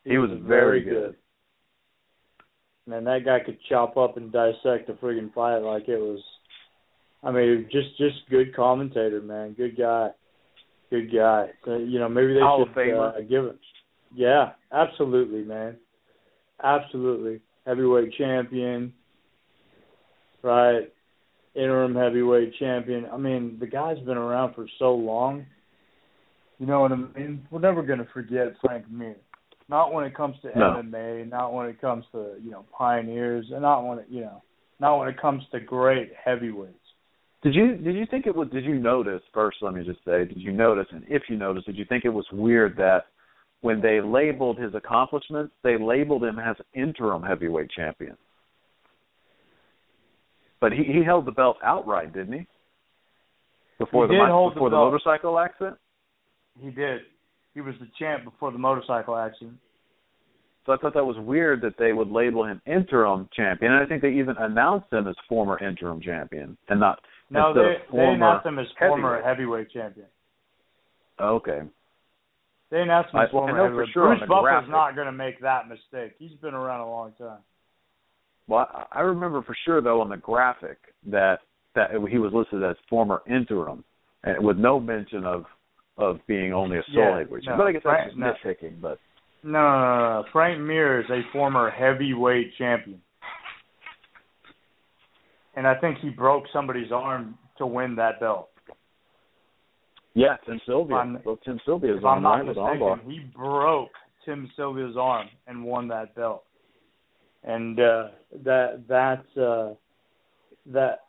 He 0.05 0.19
was 0.19 0.31
very 0.43 0.83
good. 0.83 1.17
Man, 2.87 3.03
that 3.05 3.25
guy 3.25 3.41
could 3.45 3.59
chop 3.69 3.97
up 3.97 4.17
and 4.17 4.31
dissect 4.31 4.89
a 4.89 4.93
friggin' 4.95 5.35
fight 5.35 5.59
like 5.59 5.89
it 5.89 5.99
was. 5.99 6.21
I 7.27 7.33
mean, 7.33 7.67
just 7.73 7.89
just 7.99 8.15
good 8.31 8.55
commentator, 8.55 9.21
man. 9.21 9.55
Good 9.55 9.77
guy, 9.77 10.11
good 10.91 11.13
guy. 11.13 11.49
So, 11.65 11.77
you 11.77 11.99
know, 11.99 12.09
maybe 12.09 12.35
they 12.35 12.41
Hall 12.41 12.63
of 12.63 12.69
should 12.69 12.77
Famer. 12.77 13.17
uh, 13.19 13.21
give 13.23 13.45
it. 13.47 13.59
Yeah, 14.15 14.51
absolutely, 14.73 15.43
man. 15.43 15.77
Absolutely, 16.63 17.41
heavyweight 17.67 18.13
champion. 18.17 18.93
Right, 20.43 20.93
interim 21.57 21.97
heavyweight 21.97 22.55
champion. 22.61 23.07
I 23.13 23.17
mean, 23.17 23.57
the 23.59 23.67
guy's 23.67 23.99
been 24.01 24.17
around 24.17 24.55
for 24.55 24.67
so 24.79 24.95
long. 24.95 25.47
You 26.59 26.67
know 26.67 26.81
what 26.81 26.93
I 26.93 26.97
mean? 26.97 27.47
We're 27.51 27.59
never 27.59 27.83
gonna 27.83 28.07
forget 28.15 28.55
Frank 28.63 28.89
Mir. 28.89 29.17
Not 29.69 29.93
when 29.93 30.05
it 30.05 30.15
comes 30.15 30.37
to 30.43 30.57
No. 30.57 30.77
MMA, 30.81 31.29
not 31.29 31.53
when 31.53 31.67
it 31.67 31.81
comes 31.81 32.05
to 32.13 32.37
you 32.41 32.53
know 32.53 32.65
pioneers, 32.79 33.47
and 33.51 33.63
not 33.63 33.85
when 33.85 33.99
it 33.99 34.07
you 34.09 34.21
know, 34.21 34.43
not 34.79 34.99
when 34.99 35.09
it 35.09 35.21
comes 35.21 35.43
to 35.51 35.59
great 35.59 36.13
heavyweights. 36.25 36.79
Did 37.43 37.55
you 37.55 37.77
did 37.77 37.95
you 37.95 38.07
think 38.11 38.27
it 38.27 38.35
was? 38.35 38.49
Did 38.53 38.65
you 38.65 38.75
notice 38.79 39.23
first? 39.33 39.59
Let 39.61 39.75
me 39.75 39.85
just 39.85 40.01
say, 40.05 40.25
did 40.25 40.39
you 40.41 40.53
notice? 40.53 40.87
And 40.91 41.05
if 41.09 41.23
you 41.29 41.37
noticed, 41.37 41.67
did 41.67 41.77
you 41.77 41.85
think 41.85 42.05
it 42.05 42.09
was 42.11 42.27
weird 42.33 42.77
that 42.77 43.05
when 43.61 43.81
they 43.81 44.01
labeled 44.01 44.59
his 44.59 44.75
accomplishments, 44.75 45.53
they 45.63 45.79
labeled 45.79 46.25
him 46.25 46.39
as 46.39 46.57
interim 46.75 47.23
heavyweight 47.23 47.71
champion? 47.71 48.17
But 50.61 50.73
he 50.73 50.85
he 50.85 51.05
held 51.05 51.27
the 51.27 51.33
belt 51.33 51.59
outright, 51.63 52.13
didn't 52.15 52.33
he? 52.33 52.47
Before 53.79 54.07
He 54.07 54.15
the 54.17 54.21
did 54.25 54.31
hold 54.31 54.53
the 54.53 54.55
before 54.55 54.71
the 54.71 54.77
belt. 54.77 54.93
motorcycle 54.93 55.39
accident. 55.39 55.77
He 56.59 56.71
did. 56.71 57.03
He 57.55 57.61
was 57.61 57.75
the 57.79 57.89
champ 57.99 58.25
before 58.25 58.51
the 58.51 58.59
motorcycle 58.59 59.17
accident. 59.17 59.59
So 60.65 60.73
I 60.73 60.79
thought 60.79 60.95
that 60.95 61.05
was 61.05 61.17
weird 61.19 61.61
that 61.61 61.75
they 61.79 61.93
would 61.93 62.09
label 62.11 62.45
him 62.45 62.61
interim 62.67 63.29
champion, 63.37 63.73
and 63.73 63.85
I 63.85 63.87
think 63.87 64.03
they 64.03 64.11
even 64.11 64.35
announced 64.39 64.93
him 64.93 65.07
as 65.07 65.15
former 65.29 65.63
interim 65.63 66.01
champion 66.01 66.57
and 66.69 66.81
not 66.81 66.99
No, 67.31 67.53
they 67.53 67.77
they 67.93 68.05
announced 68.05 68.47
him 68.47 68.59
as 68.59 68.67
former 68.79 69.17
heavyweight. 69.23 69.25
heavyweight 69.25 69.71
champion. 69.73 70.07
Okay. 71.21 71.61
They 72.71 72.81
announced 72.83 73.13
him 73.13 73.21
I- 73.21 73.29
former 73.31 73.53
I 73.53 73.57
know 73.57 73.63
for 73.65 73.69
heavyweight. 73.69 73.89
sure 73.93 74.17
Bruce 74.17 74.29
Buffer's 74.29 74.69
not 74.71 74.95
going 74.95 75.07
to 75.07 75.13
make 75.13 75.41
that 75.41 75.69
mistake. 75.69 76.15
He's 76.19 76.37
been 76.43 76.55
around 76.55 76.81
a 76.81 76.91
long 76.91 77.13
time. 77.19 77.39
Well, 78.49 78.69
I 78.93 79.01
remember 79.01 79.43
for 79.43 79.57
sure 79.65 79.81
though 79.81 80.01
on 80.01 80.09
the 80.09 80.17
graphic 80.17 80.79
that 81.07 81.41
that 81.75 81.91
he 82.11 82.19
was 82.19 82.33
listed 82.33 82.63
as 82.63 82.77
former 82.89 83.23
interim, 83.27 83.83
and 84.25 84.45
with 84.45 84.57
no 84.57 84.79
mention 84.79 85.25
of 85.25 85.45
of 85.99 86.21
being 86.27 86.53
only 86.53 86.79
a 86.79 86.83
sole 86.93 87.03
Yeah, 87.03 87.19
heavyweight. 87.19 87.45
no, 87.47 87.57
but 87.57 87.67
I 87.67 87.73
guess 87.73 87.83
that's 87.85 87.95
Frank- 87.95 88.09
just 88.11 88.19
no. 88.19 88.35
nitpicking. 88.53 88.81
But 88.81 88.99
No, 89.43 89.53
no, 89.53 89.79
no, 89.79 90.23
no. 90.23 90.25
Frank 90.33 90.61
Mir 90.61 91.01
is 91.01 91.11
a 91.11 91.23
former 91.33 91.71
heavyweight 91.71 92.55
champion. 92.59 93.01
And 95.57 95.67
I 95.67 95.75
think 95.75 95.99
he 95.99 96.11
broke 96.11 96.45
somebody's 96.53 96.93
arm 96.93 97.37
to 97.59 97.67
win 97.67 97.97
that 97.97 98.21
belt. 98.21 98.51
Yeah, 100.15 100.37
Tim 100.47 100.61
Sylvia. 100.67 100.97
I'm- 100.97 101.21
Broke 101.23 101.43
Tim 101.45 101.61
Sylvia's 101.67 101.99
If 101.99 102.05
I'm 102.05 102.25
arm 102.25 102.47
not 102.47 102.57
mistaken, 102.57 103.11
he 103.11 103.21
broke 103.35 103.91
Tim 104.25 104.51
Sylvia's 104.57 104.97
arm 104.97 105.29
and 105.47 105.65
won 105.65 105.89
that 105.89 106.15
belt. 106.15 106.45
And 107.45 107.79
uh 107.79 108.09
that 108.45 108.83
that's 108.89 109.37
uh 109.37 109.75
that 110.67 111.01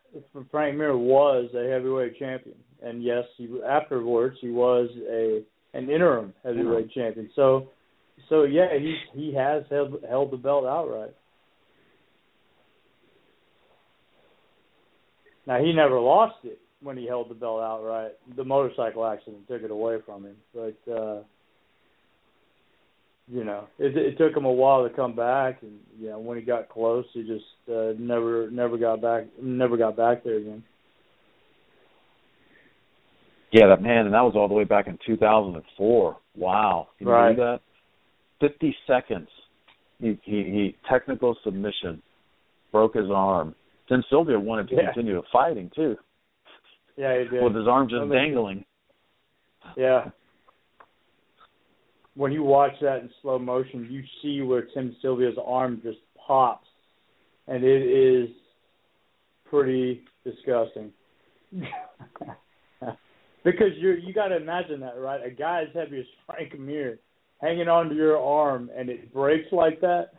Frank 0.52 0.78
Mir 0.78 0.96
was 0.98 1.50
a 1.56 1.70
heavyweight 1.70 2.18
champion. 2.20 2.56
And 2.84 3.02
yes, 3.02 3.24
he 3.38 3.50
afterwards 3.68 4.38
he 4.42 4.50
was 4.50 4.90
a 5.10 5.42
an 5.74 5.90
interim 5.90 6.34
heavyweight 6.44 6.92
champion. 6.92 7.30
So 7.36 7.70
so 8.30 8.44
yeah, 8.44 8.78
he 8.78 8.96
he 9.14 9.34
has 9.34 9.64
held 9.70 10.04
held 10.08 10.32
the 10.32 10.38
belt 10.38 10.66
outright. 10.66 11.16
Now 15.48 15.60
he 15.64 15.72
never 15.74 16.00
lost 16.00 16.36
it 16.44 16.60
when 16.82 16.98
he 16.98 17.08
held 17.08 17.30
the 17.30 17.34
belt 17.34 17.62
outright. 17.62 18.12
The 18.36 18.44
motorcycle 18.44 19.06
accident 19.06 19.48
took 19.48 19.64
it 19.64 19.72
away 19.72 19.98
from 20.06 20.26
him, 20.26 20.36
but 20.54 20.92
uh 20.92 21.22
you 23.30 23.44
know, 23.44 23.68
it 23.78 23.98
it 23.98 24.18
took 24.18 24.36
him 24.36 24.46
a 24.46 24.52
while 24.52 24.88
to 24.88 24.96
come 24.96 25.14
back, 25.16 25.62
and 25.62 25.80
you 26.00 26.10
know 26.10 26.20
when 26.20 26.38
he 26.38 26.44
got 26.44 26.70
close, 26.70 27.06
he 27.14 27.24
just 27.24 27.44
uh, 27.70 27.92
never 28.00 28.50
never 28.52 28.78
got 28.78 29.02
back 29.02 29.26
never 29.42 29.76
got 29.76 29.98
back 29.98 30.24
there 30.24 30.38
again. 30.38 30.64
Yeah, 33.52 33.68
that 33.68 33.82
man, 33.82 34.06
and 34.06 34.14
that 34.14 34.22
was 34.22 34.34
all 34.36 34.48
the 34.48 34.54
way 34.54 34.66
back 34.66 34.88
in 34.88 34.98
2004. 35.06 36.18
Wow, 36.36 36.88
can 36.98 37.08
you 37.08 37.14
Right. 37.14 37.36
believe 37.36 37.60
that? 38.40 38.50
50 38.50 38.76
seconds. 38.86 39.30
He, 40.00 40.20
he 40.24 40.44
he 40.44 40.76
technical 40.90 41.36
submission, 41.44 42.02
broke 42.72 42.96
his 42.96 43.10
arm. 43.10 43.56
Then 43.89 44.04
Sylvia 44.10 44.39
wanted 44.39 44.67
to 44.69 44.76
Yeah. 44.76 44.86
continue 44.93 45.21
fighting 45.32 45.69
too, 45.76 45.97
Yeah, 46.97 47.17
he 47.19 47.28
did. 47.30 47.41
with 47.43 47.56
his 47.56 47.67
arm 47.67 47.88
just 47.88 48.02
I 48.02 48.06
mean- 48.06 48.12
dangling. 48.17 48.65
Yeah. 49.76 50.10
When 52.15 52.32
you 52.32 52.43
watch 52.43 52.73
that 52.82 53.02
in 53.02 53.10
slow 53.21 53.38
motion, 53.38 53.88
you 53.91 54.04
see 54.21 54.41
where 54.41 54.63
Tim 54.63 54.95
Sylvia's 55.02 55.38
arm 55.38 55.82
just 55.84 56.00
pops, 56.15 56.67
and 57.47 57.63
it 57.63 57.82
is 57.84 58.30
pretty 59.45 60.04
disgusting. 60.23 60.91
because 63.43 63.71
you 63.78 63.91
you 63.91 64.13
got 64.13 64.28
to 64.30 64.36
imagine 64.38 64.80
that, 64.82 64.97
right? 65.00 65.23
A 65.23 65.30
guy 65.30 65.62
as 65.63 65.69
heavy 65.73 66.00
as 66.00 66.06
Frank 66.26 66.58
Mir 66.60 67.00
hanging 67.39 67.67
onto 67.69 67.93
your 67.95 68.17
arm 68.17 68.69
and 68.76 68.89
it 68.89 69.13
breaks 69.13 69.52
like 69.52 69.80
that. 69.82 70.10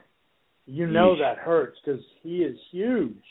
You 0.66 0.86
know 0.86 1.14
Yeesh. 1.14 1.20
that 1.20 1.38
hurts 1.38 1.78
because 1.84 2.00
he 2.22 2.38
is 2.44 2.56
huge, 2.70 3.22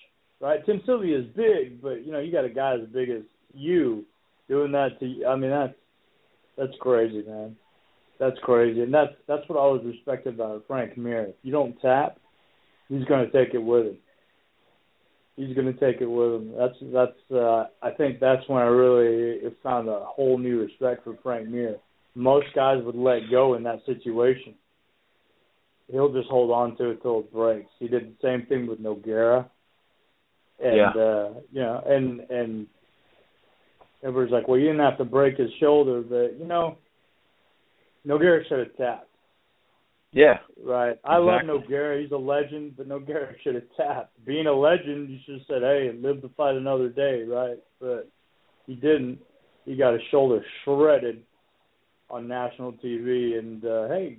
right? 0.47 0.65
Tim 0.65 0.81
Sylvia 0.85 1.19
is 1.19 1.25
big, 1.35 1.81
but 1.81 2.05
you 2.05 2.11
know 2.11 2.19
you 2.19 2.31
got 2.31 2.45
a 2.45 2.49
guy 2.49 2.75
as 2.75 2.87
big 2.93 3.09
as 3.09 3.23
you 3.53 4.05
doing 4.47 4.71
that 4.71 4.99
to. 4.99 5.25
I 5.25 5.35
mean 5.35 5.51
that's 5.51 5.75
that's 6.57 6.73
crazy, 6.79 7.23
man. 7.27 7.55
That's 8.19 8.37
crazy, 8.41 8.81
and 8.81 8.93
that's 8.93 9.13
that's 9.27 9.47
what 9.47 9.57
I 9.57 9.61
always 9.61 9.85
respected 9.85 10.35
about 10.35 10.63
Frank 10.67 10.97
Mir. 10.97 11.23
If 11.25 11.35
you 11.43 11.51
don't 11.51 11.79
tap, 11.81 12.17
he's 12.87 13.03
going 13.05 13.29
to 13.29 13.31
take 13.31 13.53
it 13.53 13.59
with 13.59 13.87
him. 13.87 13.97
He's 15.35 15.53
going 15.53 15.71
to 15.71 15.79
take 15.79 16.01
it 16.01 16.07
with 16.07 16.41
him. 16.41 16.53
That's 16.57 16.75
that's. 16.93 17.31
Uh, 17.31 17.65
I 17.81 17.91
think 17.95 18.19
that's 18.19 18.47
when 18.47 18.61
I 18.61 18.65
really 18.65 19.39
found 19.61 19.87
a 19.89 19.99
whole 20.05 20.37
new 20.37 20.61
respect 20.61 21.03
for 21.03 21.17
Frank 21.21 21.49
Mir. 21.49 21.75
Most 22.15 22.47
guys 22.55 22.83
would 22.83 22.95
let 22.95 23.29
go 23.29 23.53
in 23.53 23.63
that 23.63 23.85
situation. 23.85 24.55
He'll 25.91 26.11
just 26.11 26.27
hold 26.27 26.51
on 26.51 26.75
to 26.77 26.89
it 26.89 27.01
till 27.01 27.19
it 27.19 27.31
breaks. 27.31 27.69
He 27.79 27.87
did 27.87 28.03
the 28.03 28.15
same 28.21 28.47
thing 28.47 28.65
with 28.65 28.79
Nogueira. 28.79 29.47
And 30.59 30.75
Yeah. 30.75 30.89
uh 30.89 31.33
you 31.51 31.61
know, 31.61 31.83
and 31.85 32.21
and 32.29 32.67
everybody's 34.03 34.31
like, 34.33 34.47
Well 34.47 34.59
you 34.59 34.67
didn't 34.67 34.81
have 34.81 34.97
to 34.97 35.05
break 35.05 35.37
his 35.37 35.51
shoulder, 35.59 36.01
but 36.01 36.39
you 36.39 36.45
know, 36.45 36.77
Nogueira 38.05 38.47
should 38.47 38.59
have 38.59 38.77
tapped. 38.77 39.09
Yeah, 40.13 40.39
Right. 40.63 40.97
I 41.03 41.17
love 41.17 41.41
Exactly. 41.41 41.75
Nogueira. 41.75 42.01
He's 42.01 42.11
a 42.11 42.17
legend, 42.17 42.77
but 42.77 42.87
Nogueira 42.87 43.35
should 43.43 43.55
have 43.55 43.69
tapped. 43.75 44.25
Being 44.25 44.47
a 44.47 44.53
legend, 44.53 45.09
you 45.09 45.19
should 45.25 45.35
have 45.35 45.45
said, 45.47 45.61
"Hey, 45.61 45.91
live 45.91 46.21
to 46.21 46.29
fight 46.29 46.55
another 46.55 46.89
day." 46.89 47.23
Right. 47.23 47.59
But 47.79 48.07
he 48.65 48.75
didn't. 48.75 49.19
He 49.65 49.75
got 49.75 49.93
his 49.93 50.01
shoulder 50.09 50.43
shredded 50.63 51.23
on 52.09 52.27
national 52.27 52.73
TV, 52.73 53.37
and 53.37 53.63
uh 53.65 53.87
hey, 53.89 54.17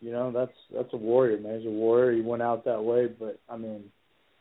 you 0.00 0.12
know 0.12 0.30
that's 0.30 0.56
that's 0.72 0.92
a 0.92 0.96
warrior, 0.96 1.38
man. 1.38 1.58
He's 1.58 1.66
a 1.66 1.70
warrior. 1.70 2.12
He 2.12 2.20
went 2.20 2.42
out 2.42 2.64
that 2.66 2.82
way, 2.84 3.06
but 3.06 3.40
I 3.48 3.56
mean, 3.56 3.84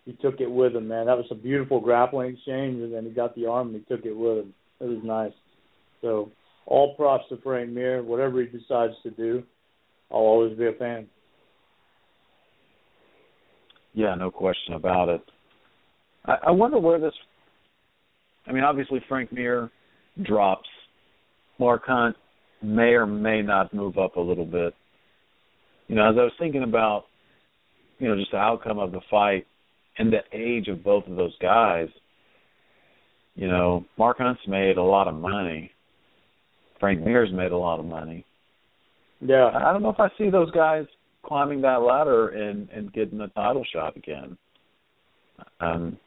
he 0.05 0.13
took 0.13 0.39
it 0.39 0.49
with 0.49 0.75
him, 0.75 0.87
man. 0.87 1.05
That 1.05 1.17
was 1.17 1.27
a 1.31 1.35
beautiful 1.35 1.79
grappling 1.79 2.33
exchange, 2.35 2.81
and 2.81 2.93
then 2.93 3.05
he 3.05 3.11
got 3.11 3.35
the 3.35 3.45
arm 3.45 3.73
and 3.73 3.77
he 3.77 3.95
took 3.95 4.05
it 4.05 4.15
with 4.15 4.39
him. 4.39 4.53
It 4.79 4.85
was 4.85 4.99
nice. 5.03 5.33
So 6.01 6.31
all 6.65 6.95
props 6.95 7.25
to 7.29 7.37
Frank 7.37 7.71
Mir. 7.71 8.01
Whatever 8.03 8.41
he 8.41 8.47
decides 8.47 8.93
to 9.03 9.11
do, 9.11 9.43
I'll 10.11 10.17
always 10.17 10.57
be 10.57 10.67
a 10.67 10.73
fan. 10.73 11.07
yeah, 13.93 14.15
no 14.15 14.31
question 14.31 14.75
about 14.75 15.09
it. 15.09 15.21
I, 16.25 16.35
I 16.47 16.51
wonder 16.51 16.79
where 16.79 16.99
this. 16.99 17.13
I 18.47 18.51
mean, 18.51 18.63
obviously 18.63 19.01
Frank 19.09 19.31
Mir 19.33 19.69
drops. 20.23 20.69
Mark 21.59 21.83
Hunt 21.85 22.15
may 22.61 22.93
or 22.93 23.05
may 23.05 23.41
not 23.41 23.73
move 23.73 23.97
up 23.97 24.15
a 24.15 24.21
little 24.21 24.45
bit. 24.45 24.73
You 25.87 25.95
know, 25.95 26.09
as 26.09 26.15
I 26.17 26.23
was 26.23 26.31
thinking 26.39 26.63
about, 26.63 27.05
you 27.97 28.07
know, 28.07 28.15
just 28.15 28.31
the 28.31 28.37
outcome 28.37 28.79
of 28.79 28.91
the 28.91 29.01
fight 29.11 29.45
and 29.99 30.11
the 30.11 30.21
age 30.33 30.67
of 30.67 30.83
both 30.83 31.05
of 31.07 31.15
those 31.17 31.37
guys, 31.41 31.87
you 33.35 33.47
know, 33.47 33.85
Mark 33.97 34.17
Hunt's 34.17 34.41
made 34.47 34.77
a 34.77 34.83
lot 34.83 35.07
of 35.07 35.13
money. 35.15 35.71
Frank 36.79 37.01
Mir's 37.01 37.31
made 37.31 37.51
a 37.51 37.57
lot 37.57 37.79
of 37.79 37.85
money. 37.85 38.25
Yeah. 39.21 39.51
I 39.53 39.71
don't 39.71 39.83
know 39.83 39.89
if 39.89 39.99
I 39.99 40.09
see 40.17 40.29
those 40.29 40.49
guys 40.51 40.85
climbing 41.25 41.61
that 41.61 41.81
ladder 41.81 42.29
and 42.29 42.69
and 42.69 42.91
getting 42.93 43.19
a 43.21 43.27
title 43.29 43.65
shot 43.71 43.95
again. 43.97 44.37
Um. 45.59 45.97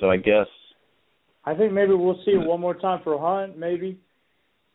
So 0.00 0.10
I 0.10 0.16
guess 0.16 0.46
I 1.44 1.54
think 1.54 1.72
maybe 1.72 1.94
we'll 1.94 2.18
see 2.24 2.32
it 2.32 2.44
one 2.46 2.60
more 2.60 2.74
time 2.74 3.00
for 3.04 3.18
Hunt, 3.18 3.56
maybe. 3.56 3.98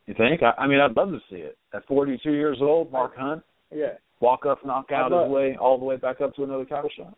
you 0.08 0.14
think. 0.14 0.42
I, 0.44 0.52
I 0.62 0.68
mean, 0.68 0.80
I'd 0.80 0.96
love 0.96 1.10
to 1.10 1.20
see 1.30 1.38
it. 1.38 1.58
At 1.74 1.86
42 1.88 2.32
years 2.32 2.58
old, 2.62 2.92
Mark 2.92 3.18
Hunt 3.18 3.44
Yeah. 3.74 3.94
walk 4.22 4.46
up, 4.46 4.66
knock 4.66 4.92
out 4.94 5.12
his 5.12 5.30
way 5.32 5.58
all 5.60 5.78
the 5.78 5.84
way 5.86 5.98
back 5.98 6.22
up 6.22 6.34
to 6.36 6.44
another 6.44 6.64
title 6.66 6.90
shot. 6.96 7.18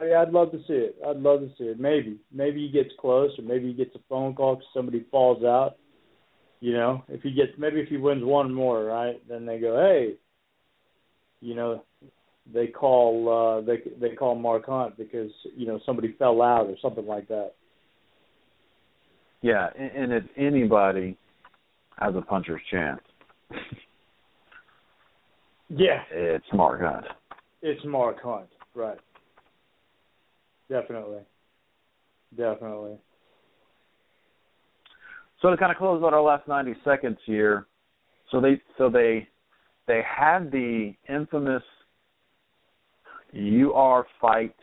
Yeah, 0.00 0.22
I'd 0.22 0.30
love 0.32 0.52
to 0.52 0.58
see 0.58 0.74
it. 0.74 0.96
I'd 1.06 1.16
love 1.16 1.40
to 1.40 1.50
see 1.58 1.64
it. 1.64 1.80
Maybe. 1.80 2.18
Maybe 2.32 2.66
he 2.66 2.72
gets 2.72 2.90
close 3.00 3.36
or 3.38 3.42
maybe 3.42 3.68
he 3.68 3.74
gets 3.74 3.94
a 3.96 4.00
phone 4.08 4.34
call 4.34 4.56
'cause 4.56 4.66
somebody 4.72 5.00
falls 5.10 5.42
out. 5.44 5.76
You 6.60 6.72
know, 6.72 7.04
if 7.08 7.22
he 7.22 7.32
gets 7.32 7.56
maybe 7.58 7.80
if 7.80 7.88
he 7.88 7.96
wins 7.96 8.24
one 8.24 8.52
more, 8.52 8.84
right? 8.84 9.20
Then 9.28 9.46
they 9.46 9.58
go, 9.58 9.76
"Hey, 9.76 10.16
you 11.40 11.54
know, 11.54 11.84
they 12.52 12.66
call 12.68 13.28
uh 13.28 13.60
they 13.60 13.78
they 14.00 14.14
call 14.16 14.34
Mark 14.34 14.66
Hunt 14.66 14.96
because, 14.96 15.30
you 15.56 15.66
know, 15.66 15.78
somebody 15.80 16.12
fell 16.12 16.42
out 16.42 16.66
or 16.66 16.76
something 16.78 17.06
like 17.06 17.28
that." 17.28 17.54
Yeah, 19.42 19.70
and, 19.76 19.90
and 19.92 20.12
if 20.12 20.24
anybody 20.36 21.16
has 21.96 22.14
a 22.16 22.22
puncher's 22.22 22.62
chance, 22.70 23.00
Yeah. 25.68 26.02
it's 26.10 26.52
Mark 26.52 26.80
Hunt. 26.80 27.06
It's 27.62 27.84
Mark 27.84 28.20
Hunt, 28.20 28.48
right. 28.74 28.98
Definitely. 30.68 31.20
Definitely. 32.36 32.96
So 35.40 35.50
to 35.50 35.56
kind 35.56 35.72
of 35.72 35.78
close 35.78 36.02
out 36.02 36.12
our 36.12 36.22
last 36.22 36.46
90 36.48 36.74
seconds 36.84 37.18
here, 37.24 37.66
so 38.30 38.40
they 38.40 38.60
so 38.76 38.90
they 38.90 39.26
they 39.86 40.02
had 40.04 40.50
the 40.50 40.92
infamous 41.08 41.62
UR 43.34 44.04
fight 44.20 44.56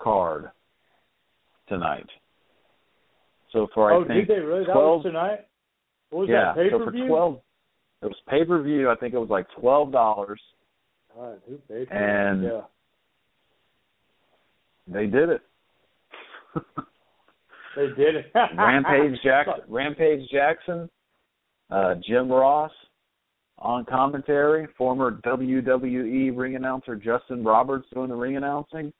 card 0.00 0.50
tonight. 1.68 2.06
So 3.52 3.68
for 3.74 3.92
oh, 3.92 4.04
I 4.04 4.08
think 4.08 4.26
did 4.26 4.36
they 4.36 4.40
really? 4.40 4.64
That 4.66 4.72
12 4.72 4.96
was 4.98 5.04
tonight? 5.04 5.38
What 6.10 6.20
was 6.20 6.28
yeah, 6.30 6.54
that? 6.54 6.56
pay 6.56 6.70
per 6.70 6.90
view? 6.90 7.02
so 7.02 7.06
for 7.06 7.08
12 7.08 7.40
it 8.02 8.06
was 8.06 8.16
pay-per-view, 8.28 8.90
I 8.90 8.94
think 8.96 9.14
it 9.14 9.18
was 9.18 9.28
like 9.28 9.46
$12 9.60 9.92
God, 9.92 11.42
who 11.46 11.56
paid 11.68 11.90
And- 11.90 12.44
Yeah. 12.44 12.62
They 14.90 15.06
did 15.06 15.28
it. 15.30 15.40
They 17.76 17.86
did 17.96 18.16
it. 18.16 18.26
Rampage 18.56 19.20
Jackson, 19.22 19.54
Rampage 19.68 20.28
Jackson, 20.30 20.90
uh, 21.70 21.94
Jim 22.06 22.30
Ross 22.30 22.72
on 23.58 23.84
commentary, 23.84 24.66
former 24.76 25.20
WWE 25.24 26.36
ring 26.36 26.56
announcer 26.56 26.96
Justin 26.96 27.44
Roberts 27.44 27.86
doing 27.94 28.08
the 28.08 28.14
ring 28.16 28.36
announcing. 28.36 28.92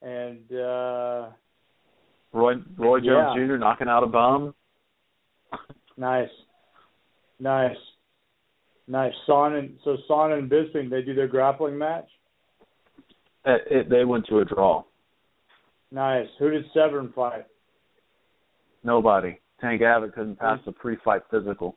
and 0.00 0.52
uh 0.52 1.28
Roy 2.32 2.54
Roy 2.76 3.00
Jones 3.00 3.34
Yeah. 3.36 3.46
Jr. 3.46 3.56
knocking 3.56 3.88
out 3.88 4.04
a 4.04 4.06
bum. 4.06 4.54
nice. 5.96 6.28
Nice. 7.40 7.76
Nice. 8.86 9.12
Son 9.26 9.54
and 9.56 9.76
so 9.84 9.96
Son 10.06 10.32
and 10.32 10.48
Bisping, 10.50 10.88
they 10.88 11.02
do 11.02 11.14
their 11.14 11.26
grappling 11.28 11.76
match. 11.76 12.08
It, 13.44 13.62
it, 13.70 13.90
they 13.90 14.04
went 14.04 14.26
to 14.26 14.38
a 14.38 14.44
draw. 14.44 14.84
Nice. 15.90 16.26
Who 16.38 16.50
did 16.50 16.64
Severn 16.74 17.12
fight? 17.14 17.46
Nobody. 18.84 19.38
Tank 19.60 19.82
Abbott 19.82 20.14
couldn't 20.14 20.34
hmm. 20.34 20.44
pass 20.44 20.58
the 20.64 20.72
pre-fight 20.72 21.22
physical. 21.30 21.76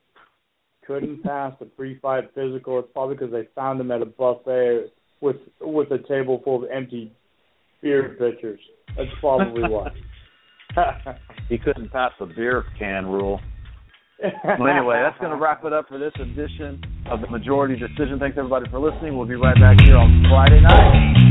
Couldn't 0.86 1.24
pass 1.24 1.54
the 1.60 1.66
pre-fight 1.66 2.32
physical. 2.36 2.80
It's 2.80 2.90
probably 2.94 3.16
because 3.16 3.32
they 3.32 3.48
found 3.56 3.80
him 3.80 3.92
at 3.92 4.02
a 4.02 4.06
buffet 4.06 4.92
with 5.22 5.38
with 5.62 5.92
a 5.92 6.00
table 6.08 6.42
full 6.44 6.64
of 6.64 6.70
empty 6.72 7.14
beer 7.82 8.16
pitchers. 8.20 8.60
That's 8.98 9.10
probably 9.20 9.62
why. 9.62 9.90
he 11.50 11.58
couldn't 11.58 11.92
pass 11.92 12.12
the 12.20 12.26
beer 12.26 12.66
can 12.80 13.06
rule. 13.06 13.40
well, 14.22 14.68
anyway, 14.68 15.02
that's 15.04 15.20
going 15.20 15.32
to 15.38 15.38
wrap 15.38 15.64
it 15.66 15.74
up 15.74 15.88
for 15.88 15.98
this 15.98 16.14
edition 16.20 16.82
of 17.10 17.22
the 17.22 17.28
Majority 17.28 17.76
Decision. 17.76 18.20
Thanks 18.20 18.38
everybody 18.38 18.70
for 18.70 18.80
listening. 18.80 19.18
We'll 19.18 19.28
be 19.28 19.36
right 19.36 19.56
back 19.56 19.78
here 19.82 19.98
on 19.98 20.26
Friday 20.30 20.62
night. 20.62 21.31